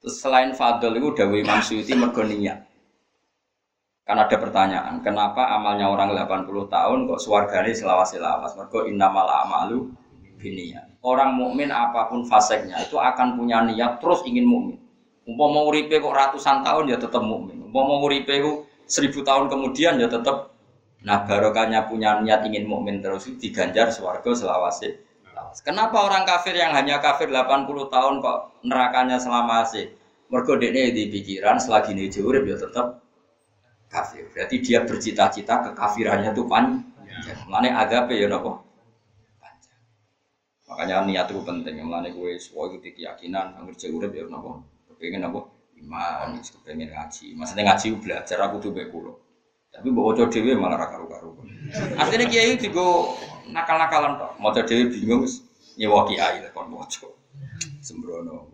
[0.00, 2.62] Terus selain fadl itu dawuh Imam Suyuti mergo niat.
[4.06, 8.54] Kan ada pertanyaan, kenapa amalnya orang 80 tahun kok suarganya selawas-selawas?
[8.54, 9.90] Mergo innamal amalu
[10.38, 10.95] biniyat.
[11.06, 14.82] Orang mukmin apa pun faseknya itu akan punya niat terus ingin mukmin.
[15.22, 17.62] Umpama uripe kok ratusan tahun ya tetap mukmin.
[17.70, 20.50] Umpama uripe kok seribu tahun kemudian ya tetap
[21.06, 25.06] nah barokahnya punya niat ingin mukmin terus itu diganjar swarga selawase.
[25.62, 29.86] Kenapa orang kafir yang hanya kafir 80 tahun kok nerakanya selama sih?
[30.26, 32.98] Mergo dekne di pikiran selagi ini urip ya tetap
[33.86, 34.26] kafir.
[34.34, 37.38] Berarti dia bercita-cita kekafirannya itu panjang.
[37.46, 38.65] Mana agape ya nopo?
[40.66, 41.78] Makanya niat itu penting.
[41.86, 44.66] Mana gue semua itu keyakinan, anggur jauh ya nopo.
[44.90, 45.54] Kepengen nopo?
[45.78, 47.38] Iman, kepengen ngaji.
[47.38, 49.14] Maksudnya ngaji belajar aku tuh baik pulau.
[49.76, 51.36] Tapi bawa coba dewi malah raka karu
[52.00, 53.12] Artinya kiai juga
[53.52, 54.32] nakal-nakalan toh.
[54.40, 55.28] Mau coba dewi bingung
[55.76, 57.12] nyewa kiai kon bocor.
[57.84, 58.48] Sembrono.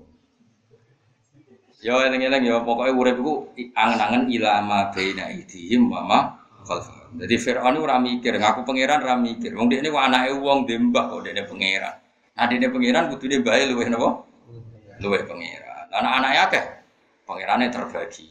[1.83, 3.35] Ya eling-eling ya pokoknya urip iku
[3.75, 6.19] angen-angen ilama baina idihim wa ma
[6.67, 7.23] khalfahum.
[7.23, 9.55] Jadi Firaun ora ngaku pangeran ora mikir.
[9.55, 12.02] Wong dekne kok anake wong dembah kok dekne pangeran.
[12.33, 14.25] Dekne pangeran kudune bae luwih napa?
[15.05, 15.87] Luwih pangeran.
[15.93, 16.65] Anak-anake akeh.
[17.29, 18.27] Pangerane terbagi.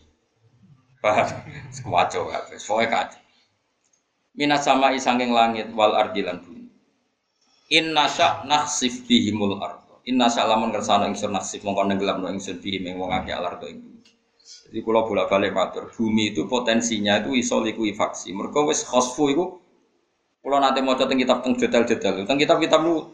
[1.02, 1.30] Paham?
[1.76, 2.58] Sekuwaco kabeh.
[2.58, 3.20] Soe kaji.
[4.32, 6.72] Minas sama isanging langit wal ardilan bumi.
[7.72, 9.82] Inna sya nakhsif bihimul ard.
[10.10, 14.02] Inna salamun kersana ingsun nasib mongkon nenggelam no ingsun bihi meng wong akeh alar ing
[14.42, 18.34] Jadi kalau bolak balik matur, bumi itu potensinya itu iso likuifaksi.
[18.34, 19.46] Mereka wis khosfu itu,
[20.42, 23.14] kalau nanti mau tentang kitab tentang detail-detail, tentang kitab-kitab lu.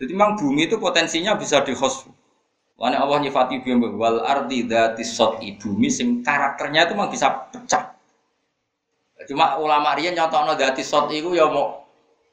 [0.00, 2.08] Jadi memang bumi itu potensinya bisa di khosfu.
[2.80, 7.92] Karena Allah nyifati bumi wal ardi dati sot bumi sing karakternya itu memang bisa pecah.
[9.28, 11.84] Cuma ulama rian nyontono dati sot itu ya mau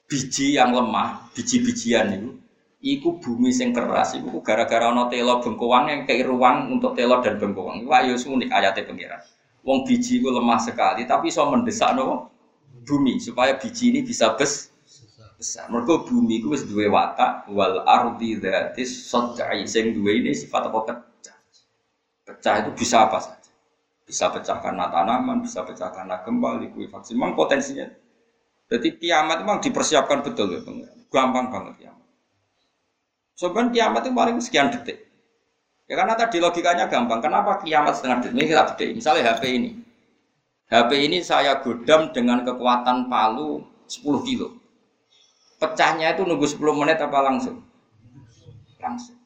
[0.07, 2.31] biji yang lemah, biji-bijian itu
[2.79, 7.35] iku bumi sing keras iku gara-gara ana telo bengkoang yang kei ruang untuk telo dan
[7.35, 7.83] bengkoang.
[7.83, 9.19] Iku ayo unik ayate pengiran.
[9.67, 12.31] Wong biji iku lemah sekali tapi iso mendesak no
[12.87, 14.66] bumi supaya biji ini bisa bes
[15.37, 15.69] besar.
[15.69, 20.79] Mergo bumi iku wis duwe watak wal ardi dzatis sad'i sing duwe ini sifat apa
[20.83, 21.37] pecah.
[22.25, 23.51] Pecah itu bisa apa saja.
[24.03, 27.13] Bisa pecah karena tanaman, bisa pecah karena gempa, likuifaksi.
[27.13, 27.85] Memang potensinya.
[28.67, 30.59] Jadi kiamat memang dipersiapkan betul ya,
[31.07, 31.91] gampang banget ya.
[33.37, 35.07] Sebenarnya kiamat itu paling sekian detik.
[35.87, 37.23] Ya karena tadi logikanya gampang.
[37.23, 38.35] Kenapa kiamat setengah detik?
[38.35, 38.89] Ini kita detik.
[38.97, 39.71] Misalnya HP ini.
[40.67, 44.66] HP ini saya godam dengan kekuatan palu 10 kilo.
[45.57, 47.65] Pecahnya itu nunggu 10 menit apa langsung?
[48.77, 49.17] Langsung.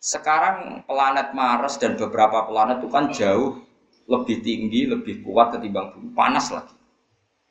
[0.00, 3.60] Sekarang planet Mars dan beberapa planet itu kan jauh
[4.08, 6.12] lebih tinggi, lebih kuat ketimbang bumi.
[6.12, 6.76] Panas lagi.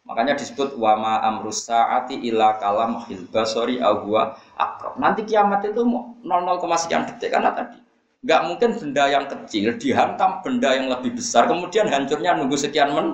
[0.06, 4.98] Makanya disebut wama amrus saati ila kalam basori ahwa akrab.
[4.98, 7.78] Nanti kiamat itu 00, sekian detik karena tadi
[8.20, 13.08] nggak mungkin benda yang kecil dihantam benda yang lebih besar kemudian hancurnya nunggu sekian men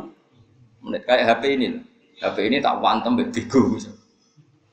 [0.82, 1.68] menit kayak HP ini
[2.26, 3.78] HP ini tak wantem bego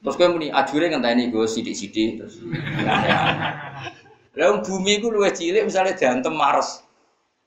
[0.02, 2.42] terus gue muni ajure ngenteni gue sidik-sidik terus
[4.32, 6.80] Lalu bumi itu luwih cilik misalnya dihantem Mars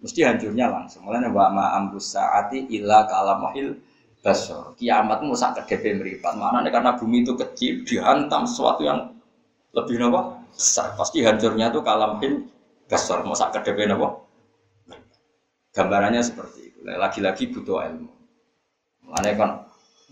[0.05, 1.01] mesti hancurnya langsung.
[1.01, 3.73] Mulane wa ma amrus saati illa kalamahil
[4.21, 4.77] basor.
[4.77, 6.37] Kiamat mau sak kedepe meripat.
[6.37, 9.17] Mana nih karena bumi itu kecil dihantam sesuatu yang
[9.73, 10.93] lebih nopo besar.
[10.93, 12.45] Pasti hancurnya tuh kalamhin
[12.85, 13.25] basor.
[13.25, 14.29] Mau sak kedepe nopo.
[15.73, 16.79] Gambarannya seperti itu.
[16.85, 18.09] Lagi-lagi butuh ilmu.
[19.09, 19.51] Mana kan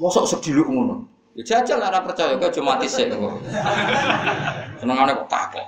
[0.01, 1.12] mosok sediluk ngono.
[1.33, 3.41] Ya jajal ora percaya kok cuma tisik kok.
[4.77, 5.67] Senengane kok takok.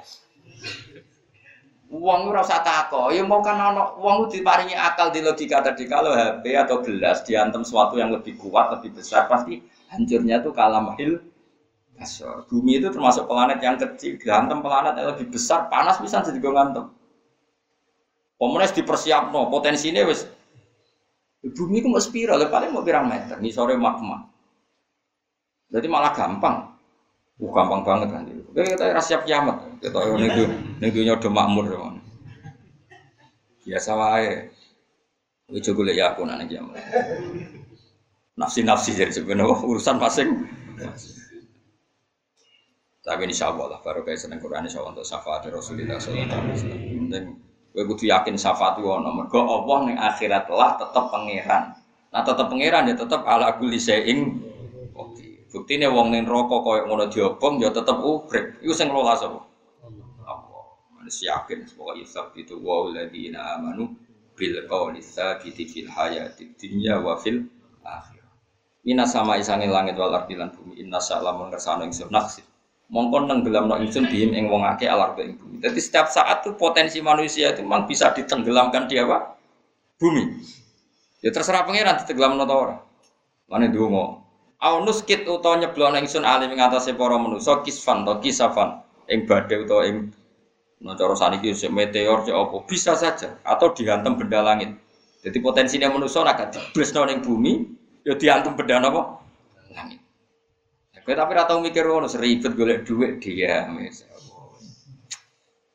[1.90, 6.12] Uang ora usah tako, ya mau kan ono uang diparingi akal di logika tadi kalau
[6.12, 9.64] HP atau gelas diantem sesuatu yang lebih kuat, lebih besar pasti
[9.94, 11.24] hancurnya tuh kalah mahil
[11.96, 12.44] besar.
[12.52, 16.90] Bumi itu termasuk planet yang kecil, diantem planet yang lebih besar, panas bisa jadi ngantem.
[18.36, 20.28] Pemenes dipersiapno, potensinya wes
[21.46, 24.35] bumi itu mau spiral, paling mau pirang meter, nih sore magma.
[25.70, 26.76] Jadi malah gampang.
[27.36, 28.42] Uh, gampang banget kan itu.
[28.56, 29.60] Kita rasa siap kiamat.
[29.84, 30.44] Kita nego
[30.80, 31.80] nego nyodo makmur ya.
[33.66, 34.50] Biasa wae.
[35.52, 36.80] Itu gue ya aku nanya kiamat.
[38.36, 40.30] Nafsi-nafsi jadi sebenarnya urusan masing.
[43.06, 46.26] Tapi insya Allah lah baru kayak seneng Quran insya Allah untuk syafaat Rasulullah SAW.
[46.66, 47.26] Penting
[47.76, 49.12] Kowe kudu yakin syafaat ku ono.
[49.12, 51.76] Mergo Allah ning akhirat lah tetep pangeran.
[52.16, 53.76] Nah tetep pangeran ya tetep ala Oke.
[55.56, 58.60] Buktine wong ning neraka koyo ngono diobong ya tetep urip.
[58.60, 59.40] Iku sing ngelola sapa?
[60.28, 60.68] Allah.
[61.00, 63.96] Manusia yakin semoga yusab itu wa alladziina amanu
[64.36, 67.48] bil qawli tsabiti fil hayati dunya wa fil
[67.88, 68.36] akhirah.
[68.84, 72.44] Ina sama isange langit wal ardi lan bumi inna sa'lamun kersane ingsun naksir
[72.92, 75.64] mongkon nenggelamno ingsun bihim ing wong akeh alar ing bumi.
[75.64, 79.40] Jadi setiap saat tuh potensi manusia itu memang bisa ditenggelamkan di apa?
[79.98, 80.36] Bumi.
[81.24, 82.78] Ya terserah pangeran ditenggelamno ta ora.
[83.48, 84.25] Mane donga.
[84.66, 89.62] Au nuskit utawa nyeblokno ingsun alim ing atase para manusa kisfan to kisafan ing badhe
[89.62, 90.10] utawa ing
[90.82, 94.74] cara saniki sik meteor cek apa bisa saja atau dihantam benda langit.
[95.22, 97.62] Jadi potensinya manusia nak diblesno ning bumi
[98.02, 99.02] ya dihantam benda apa?
[99.70, 100.02] Langit.
[101.06, 103.70] Kowe tapi ora tau mikir ngono, seribet golek dhuwit dia.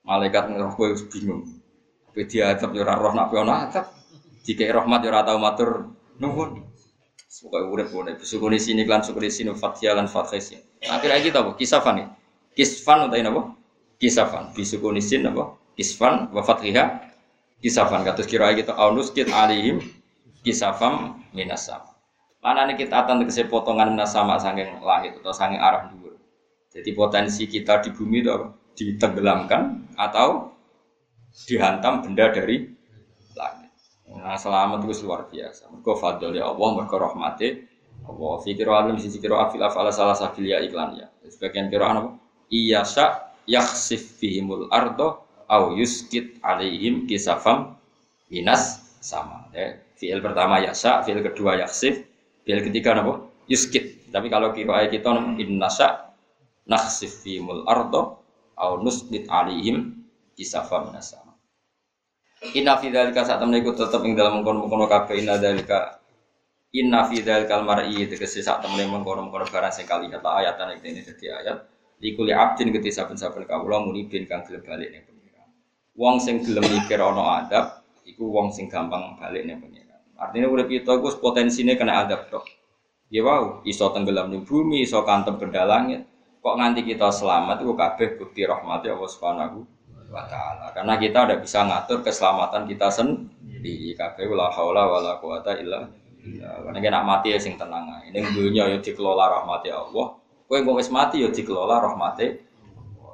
[0.02, 1.46] Malaikat ngeroh kowe bingung.
[2.10, 3.86] Kowe diadab yo ora roh nak ono adab.
[4.42, 5.86] Jika rahmat yo ora tau matur
[6.18, 6.69] nuwun.
[7.30, 10.50] Pokoke urip ngene, sukune sini lan sukune sini fathia lan fathis.
[10.82, 11.54] Akhirnya kita apa?
[11.54, 12.06] Kisafan nih.
[12.58, 13.42] Kisfan utawa napa?
[14.02, 14.50] Kisafan.
[14.50, 15.54] Bisukuni sin apa?
[15.78, 17.06] Kisfan wa fathiha.
[17.62, 19.78] Kisafan kados kira kita aunus kit alihim
[20.42, 21.86] kisafam minasam.
[22.42, 26.16] Mana nih kita akan tegese potongan sama sanging langit atau sanging arah dulu.
[26.74, 28.34] Jadi potensi kita di bumi itu
[28.74, 30.50] ditenggelamkan atau
[31.46, 32.79] dihantam benda dari.
[34.20, 35.72] Nah selamat itu luar biasa.
[35.72, 37.48] Mereka fadl ya Allah, mereka rahmati
[38.04, 38.34] Allah.
[38.44, 41.08] Fikir alim sisi kiro afil afal salah sabil ya iklan ya.
[41.26, 42.10] Sebagian kiro apa?
[42.52, 47.74] Iya sa yaksif fihimul ardo au yuskit alaihim kisafam
[48.28, 49.48] minas sama.
[49.56, 49.80] Ya.
[49.96, 52.08] Fiil pertama yasa, fiil kedua yaksif,
[52.44, 53.28] Bil ketiga napa?
[53.46, 54.10] Yuskit.
[54.10, 56.10] Tapi kalau kira ayat kita innasa
[56.66, 58.22] nakhsif mul ardo
[58.58, 61.29] au nusbit alihim kisafa minasama.
[62.40, 66.00] Inna fi dzalika saat temen iku tetep ing dalam mengkono-mengkono kabeh inna dzalika
[66.72, 71.00] inna fi dzalikal mar'i tegese sak temen mengkono-mengkono barang sing kali kata ayatan iki ini
[71.04, 71.56] dadi ayat
[72.00, 75.48] likuli abdin keti saben-saben kawula muni bin kang gelem balik ning pengiran.
[76.00, 80.00] Wong sing gelem mikir ana adab iku wong sing gampang balik ning pengiran.
[80.16, 82.48] Artinya udah kita itu potensinya kena adab dok.
[83.12, 86.08] Ya wow, iso tenggelam di bumi, iso kantem benda langit.
[86.40, 89.79] Kok nganti kita selamat itu kabeh bukti rahmati Allah Subhanahu
[90.10, 90.74] wa taala.
[90.74, 93.94] Karena kita udah bisa ngatur keselamatan kita sendiri.
[93.94, 95.86] Kabeh la haula wala quwata illa.
[96.66, 98.12] Karena kita mati ya sing tenang ae.
[98.12, 100.18] Ning dunya ya dikelola rahmati Allah.
[100.50, 102.50] Kowe engko wis mati ya dikelola rahmati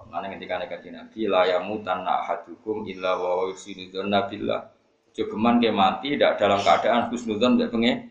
[0.07, 4.73] Mana ketika nek Nabi la yamutan ahadukum illa wa yusidu billah
[5.13, 8.09] Jogeman ke mati tidak dalam keadaan husnudzon tidak pengen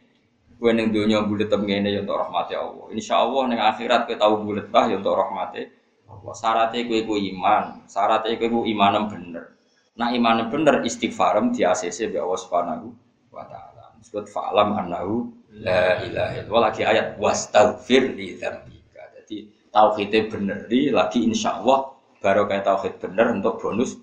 [0.56, 2.86] Gue neng dunia bulat ini ya untuk rahmati Allah.
[2.94, 5.68] Insya Allah neng akhirat gue tahu bulat lah ya untuk rahmati
[6.10, 6.34] Allah.
[6.34, 9.56] Syaratnya gue iman, syaratnya gue imanem bener.
[9.96, 12.88] Nah imanem bener istighfarem di ACC bi Allah subhanahu
[13.32, 13.96] wa taala.
[14.00, 19.04] Disebut fa'lam annahu la ilaha illallah lagi ayat wastaghfir li dzambika.
[19.22, 24.02] Jadi tauhidnya bener di lagi insya Allah baru kayak tauhid bener untuk bonus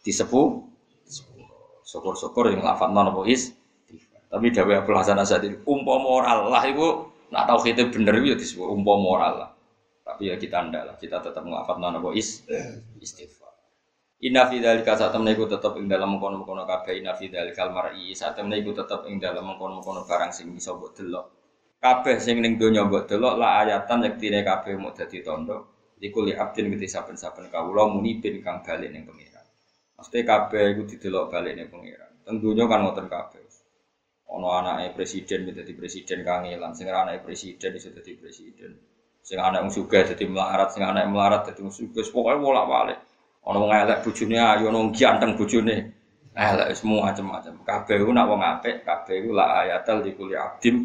[0.00, 0.64] disepuh
[1.84, 3.52] syukur-syukur yang lafat non apa is
[4.30, 8.66] tapi dawe Abdul Hasan Asadi umpo moral lah itu nak kita bener itu ya disebut
[8.70, 9.50] umpo moral lah
[10.20, 12.44] tapi ya kita ndak lah kita tetap ngelafat non apa is
[13.00, 13.56] istighfar
[14.20, 18.12] Inna fi dzalika saat temen iku tetep ing dalam mengkono-mengkono kabeh inna fi dzalikal mar'i
[18.12, 21.26] saat temen iku tetep ing dalam mengkono-mengkono barang sing bisa mbok delok.
[21.80, 25.88] Kabeh sing ning donya mbok delok la ayatan yektine kabeh mau dadi tondo.
[25.96, 29.40] Iku li abdin gede saben-saben kawula muni bin kang bali ning pengira.
[29.96, 32.12] Mesti kabeh iku didelok balik ning pangeran.
[32.20, 33.40] Tentunya kan ngoten kabeh.
[34.36, 38.99] Ono anake presiden menjadi presiden kangelan, sing anake presiden iso dadi presiden.
[39.20, 42.02] Sing anak wong sugih dadi melarat, sing anak melarat dadi wong sugih.
[42.08, 42.98] Pokoke bolak-balik.
[43.48, 45.76] Ono wong elek bojone ayo ono ganteng bojone.
[46.36, 47.54] Elek semua macam-macam.
[47.64, 50.84] Kabeh nak wong apik, kabeh ku la ayatal di kuli abdim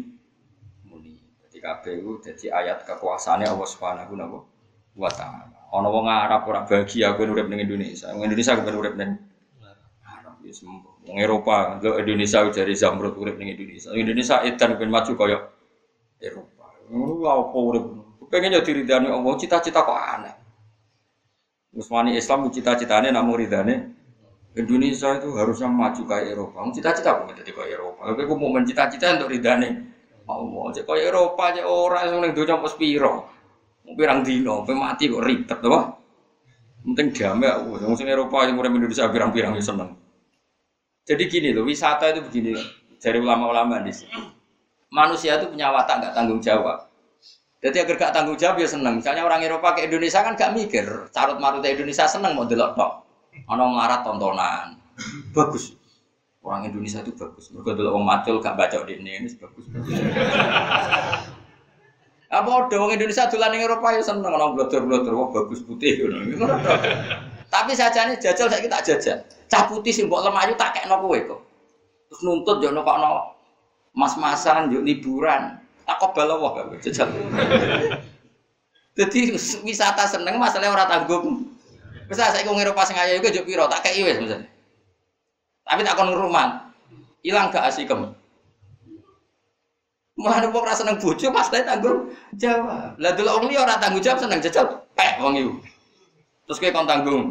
[0.88, 1.16] muni.
[1.42, 4.14] Dadi kabeh ku dadi ayat kekuasaane Allah Subhanahu
[4.96, 5.56] wa taala.
[5.76, 8.08] Ono wong Arab ora bahagia kowe urip ning Indonesia.
[8.16, 9.10] Wong Indonesia kepen urip ning
[10.06, 10.52] Arab ya.
[11.06, 13.92] Wong Eropa, lo Indonesia dari Zamrud urip ning Indonesia.
[13.92, 15.38] Indonesia edan ben maju kaya
[16.22, 16.66] Eropa.
[16.88, 18.05] Ngono apa urip.
[18.26, 20.34] Pengen jadi ridane Allah, cita-cita kok aneh.
[21.76, 23.74] Musmani Islam cita-citanya namun ridane
[24.56, 26.64] Indonesia itu harusnya maju kayak Eropa.
[26.72, 28.00] Cita-cita kok jadi kayak Eropa.
[28.08, 29.68] Tapi aku mau mencita-cita untuk ridane
[30.24, 30.64] Allah.
[30.72, 33.14] Cek kayak Eropa, cek orang yang dunia pas piro.
[33.86, 35.80] Pirang dino, mati kok ribet apa?
[36.82, 37.78] Penting damai aku.
[37.82, 39.94] Yang sing Eropa yang urip Indonesia pirang-pirang ya seneng.
[41.06, 42.58] Jadi gini loh, wisata itu begini
[42.98, 44.18] dari ulama-ulama di sini.
[44.90, 46.85] Manusia itu punya watak nggak tanggung jawab.
[47.64, 49.00] Jadi agar gak tanggung jawab ya seneng.
[49.00, 50.84] Misalnya orang Eropa ke Indonesia kan gak mikir.
[51.10, 52.92] Carut marut Indonesia seneng mau delok tok.
[53.48, 54.76] Ono melarat tontonan.
[55.32, 55.72] Bagus.
[56.44, 57.50] Orang Indonesia itu bagus.
[57.50, 59.64] Mereka dulu orang macul gak baca di ini, ini bagus.
[62.26, 66.54] Apa udah orang Indonesia tulan ning Eropa ya seneng orang blotor-blotor wah bagus putih ngono.
[67.46, 69.18] Tapi nih jajal saya kita jajal.
[69.46, 71.40] Cah putih sih mbok lemah tak kekno kowe kok.
[72.10, 73.30] Terus nuntut yo nokokno
[73.94, 75.65] mas-masan yo liburan.
[75.86, 77.06] Tak kok balawa gak jajal.
[78.98, 81.46] Jadi wisata seneng masalahnya orang tanggung.
[82.10, 84.50] Bisa saya kau Eropa sing ayu juga piro tak kayak wes misalnya.
[85.62, 86.74] Tapi tak kon rumah.
[87.22, 88.14] Hilang gak asikem.
[90.16, 92.96] Mulane wong rasa seneng bojo pasti tanggung jawab.
[92.96, 95.52] Lah delok wong liya ora tanggung jawab seneng jajal pek wong iku.
[96.48, 97.24] Terus kowe kon tanggung.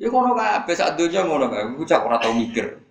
[0.00, 1.62] Ya ngono kabeh sak donya ngono kae.
[1.86, 2.83] Cak ora tau mikir.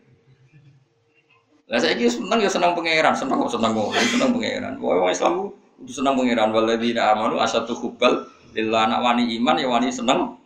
[1.74, 4.78] Lah saiki seneng ya seneng pangeran, seneng kok seneng kok seneng pangeran.
[4.78, 5.46] Wong Islam ku
[5.82, 10.38] kudu seneng pangeran waladina amanu asatu hubbal lillah anak wani iman ya wani seneng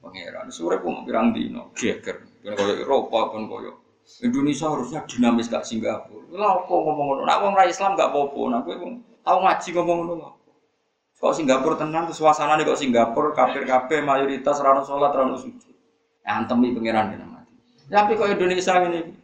[0.00, 0.48] pangeran.
[0.48, 2.24] Sore pun pirang dino geger.
[2.40, 3.84] Kan koyo Eropa kan koyo
[4.24, 6.32] Indonesia harusnya dinamis gak Singapura.
[6.32, 7.22] Lah apa ngomong ngono?
[7.28, 8.40] Nak wong ra Islam gak apa-apa.
[8.52, 8.76] Nak kowe
[9.20, 10.28] tau ngaji ngomong ngono
[11.24, 15.72] Kok Singapura tenang suasana nih kok Singapura kafir kafir mayoritas rano sholat rano sujud.
[16.20, 17.52] Ya antemi pangeran kena mati.
[17.88, 19.23] Tapi kok Indonesia ini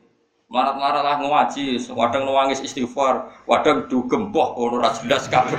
[0.50, 5.56] marat-marat lah ngaji, wadang nuangis istighfar, wadang dugem boh kono ra jelas kabeh.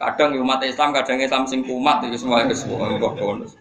[0.00, 3.52] Kadang umat Islam, kadang Islam sing kumat itu semua itu semua kok bonus.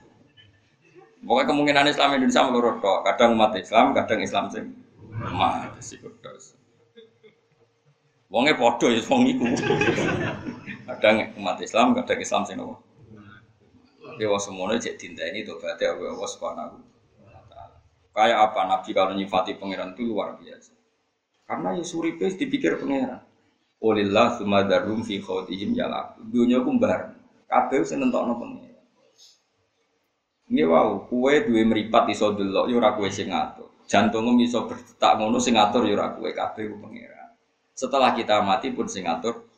[1.20, 3.04] Pokoknya kemungkinan Islam Indonesia menurut kok.
[3.04, 4.72] Kadang umat Islam, kadang Islam sing
[5.20, 6.56] mati sih kudos.
[8.32, 9.52] Wongnya podo ya wong iku.
[10.88, 12.80] Kadang umat Islam, kadang Islam sing nopo.
[14.00, 14.96] Tapi wong semuanya cek
[15.44, 16.99] tuh berarti Allah Subhanahu
[18.12, 20.74] Kayak apa Nabi kalau nyifati pangeran itu luar biasa.
[21.46, 23.22] Karena ya suripe dipikir pangeran.
[23.80, 26.20] Olillah sumadarum fi khawtihim yalak.
[26.20, 27.16] Dunia kumbar.
[27.48, 28.86] Kabeh sing nentokno pangeran.
[30.50, 33.70] Ini wow, kue dua meripat iso delok yo ora kue sing ngatur.
[33.86, 37.30] Jantungmu iso berdetak ngono sing ngatur yo ora kue kabeh pangeran.
[37.78, 39.50] Setelah kita mati pun sing ngatur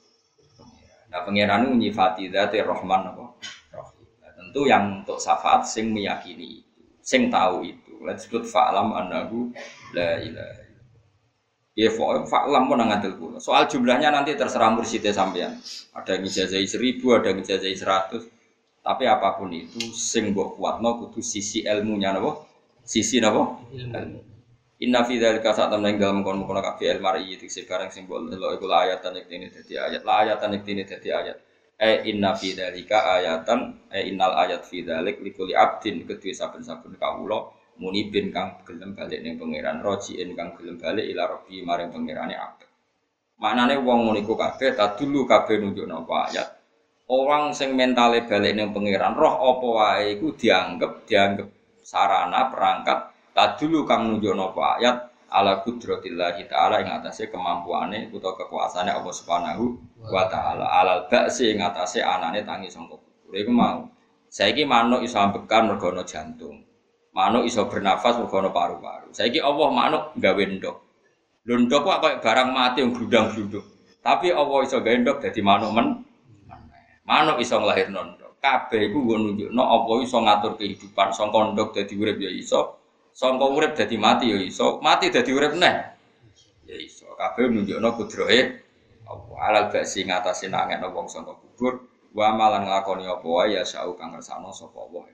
[1.11, 3.35] Nah pangeran nyifati dzati Rahman apa?
[3.75, 4.07] Rahim.
[4.23, 6.63] Nah, tentu yang untuk syafaat sing meyakini
[7.03, 7.90] sing tahu itu.
[8.01, 9.53] Lah disebut fa'lam annahu
[9.93, 10.61] la ilaha
[11.71, 13.39] Ya fa'lam pun ngadil kula.
[13.39, 15.55] Soal jumlahnya nanti terserah mursyidnya sampean.
[15.95, 18.27] Ada yang ijazah seribu, ada yang ijazah seratus.
[18.83, 22.43] Tapi apa pun itu sing mbok kuatno kudu sisi ilmunya napa?
[22.83, 23.61] Sisi napa?
[23.71, 24.19] Ilmu.
[24.81, 28.57] Inna fi dzalika sak temen dalam kono kono kabeh ilmu mari iki sekarang simbol delok
[28.57, 30.01] iku ayatan iki dadi ayat.
[30.03, 31.37] La ayatan iki dadi ayat.
[31.79, 37.60] E inna fi dzalika ayatan e innal ayat fi dzalik likuli abdin kedue saben-saben kawula
[37.79, 42.69] munibin kang gelem balik ning pangeran rojiin kang gelem balik ila rabbi maring pangerane abad.
[43.41, 46.47] Maknane wong ngono iku kabeh tadulu kabeh nunjukno ayat.
[47.11, 51.47] Orang sing mentale balik ning pangeran roh apa wae iku dianggap dianggap
[51.81, 52.99] sarana perangkat
[53.57, 55.09] dulu kang nunjukno ayat.
[55.31, 59.63] Ala kudratillah taala ing atase kemampuane utawa kekuasaane Allah Subhanahu
[60.11, 60.67] wa taala.
[60.67, 63.39] Alal ba'si ing atase anane tangi sangka kubur.
[63.39, 63.87] Iku mau.
[64.27, 66.70] Saiki manuk iso ambekan mergo jantung
[67.11, 69.11] manuk iso bernafas mergo paru-paru.
[69.11, 70.77] Saiki Allah manuk gawe ndok.
[71.47, 73.65] Lho ndok kok barang mati yang gludang-gluduk
[74.01, 75.87] tapi Allah iso gawe ndok dadi manuk men.
[77.05, 78.41] Manuk iso nglahirno ndok.
[78.41, 81.13] Kabeh iku nggo nunjukno apa iso ngatur kehidupan.
[81.13, 82.81] Sangka ndok dadi urip ya iso,
[83.13, 85.75] sangka urip dadi mati ya iso, mati dadi urip neh.
[86.65, 87.13] Ya iso.
[87.13, 88.39] Kabeh nunjukno kudrohe
[89.05, 91.85] apa alal basi ngatasi nangekno wong sangka kubur.
[92.11, 95.07] Wa malan nglakoni apa wae ya sau kang ngersano sapa Allah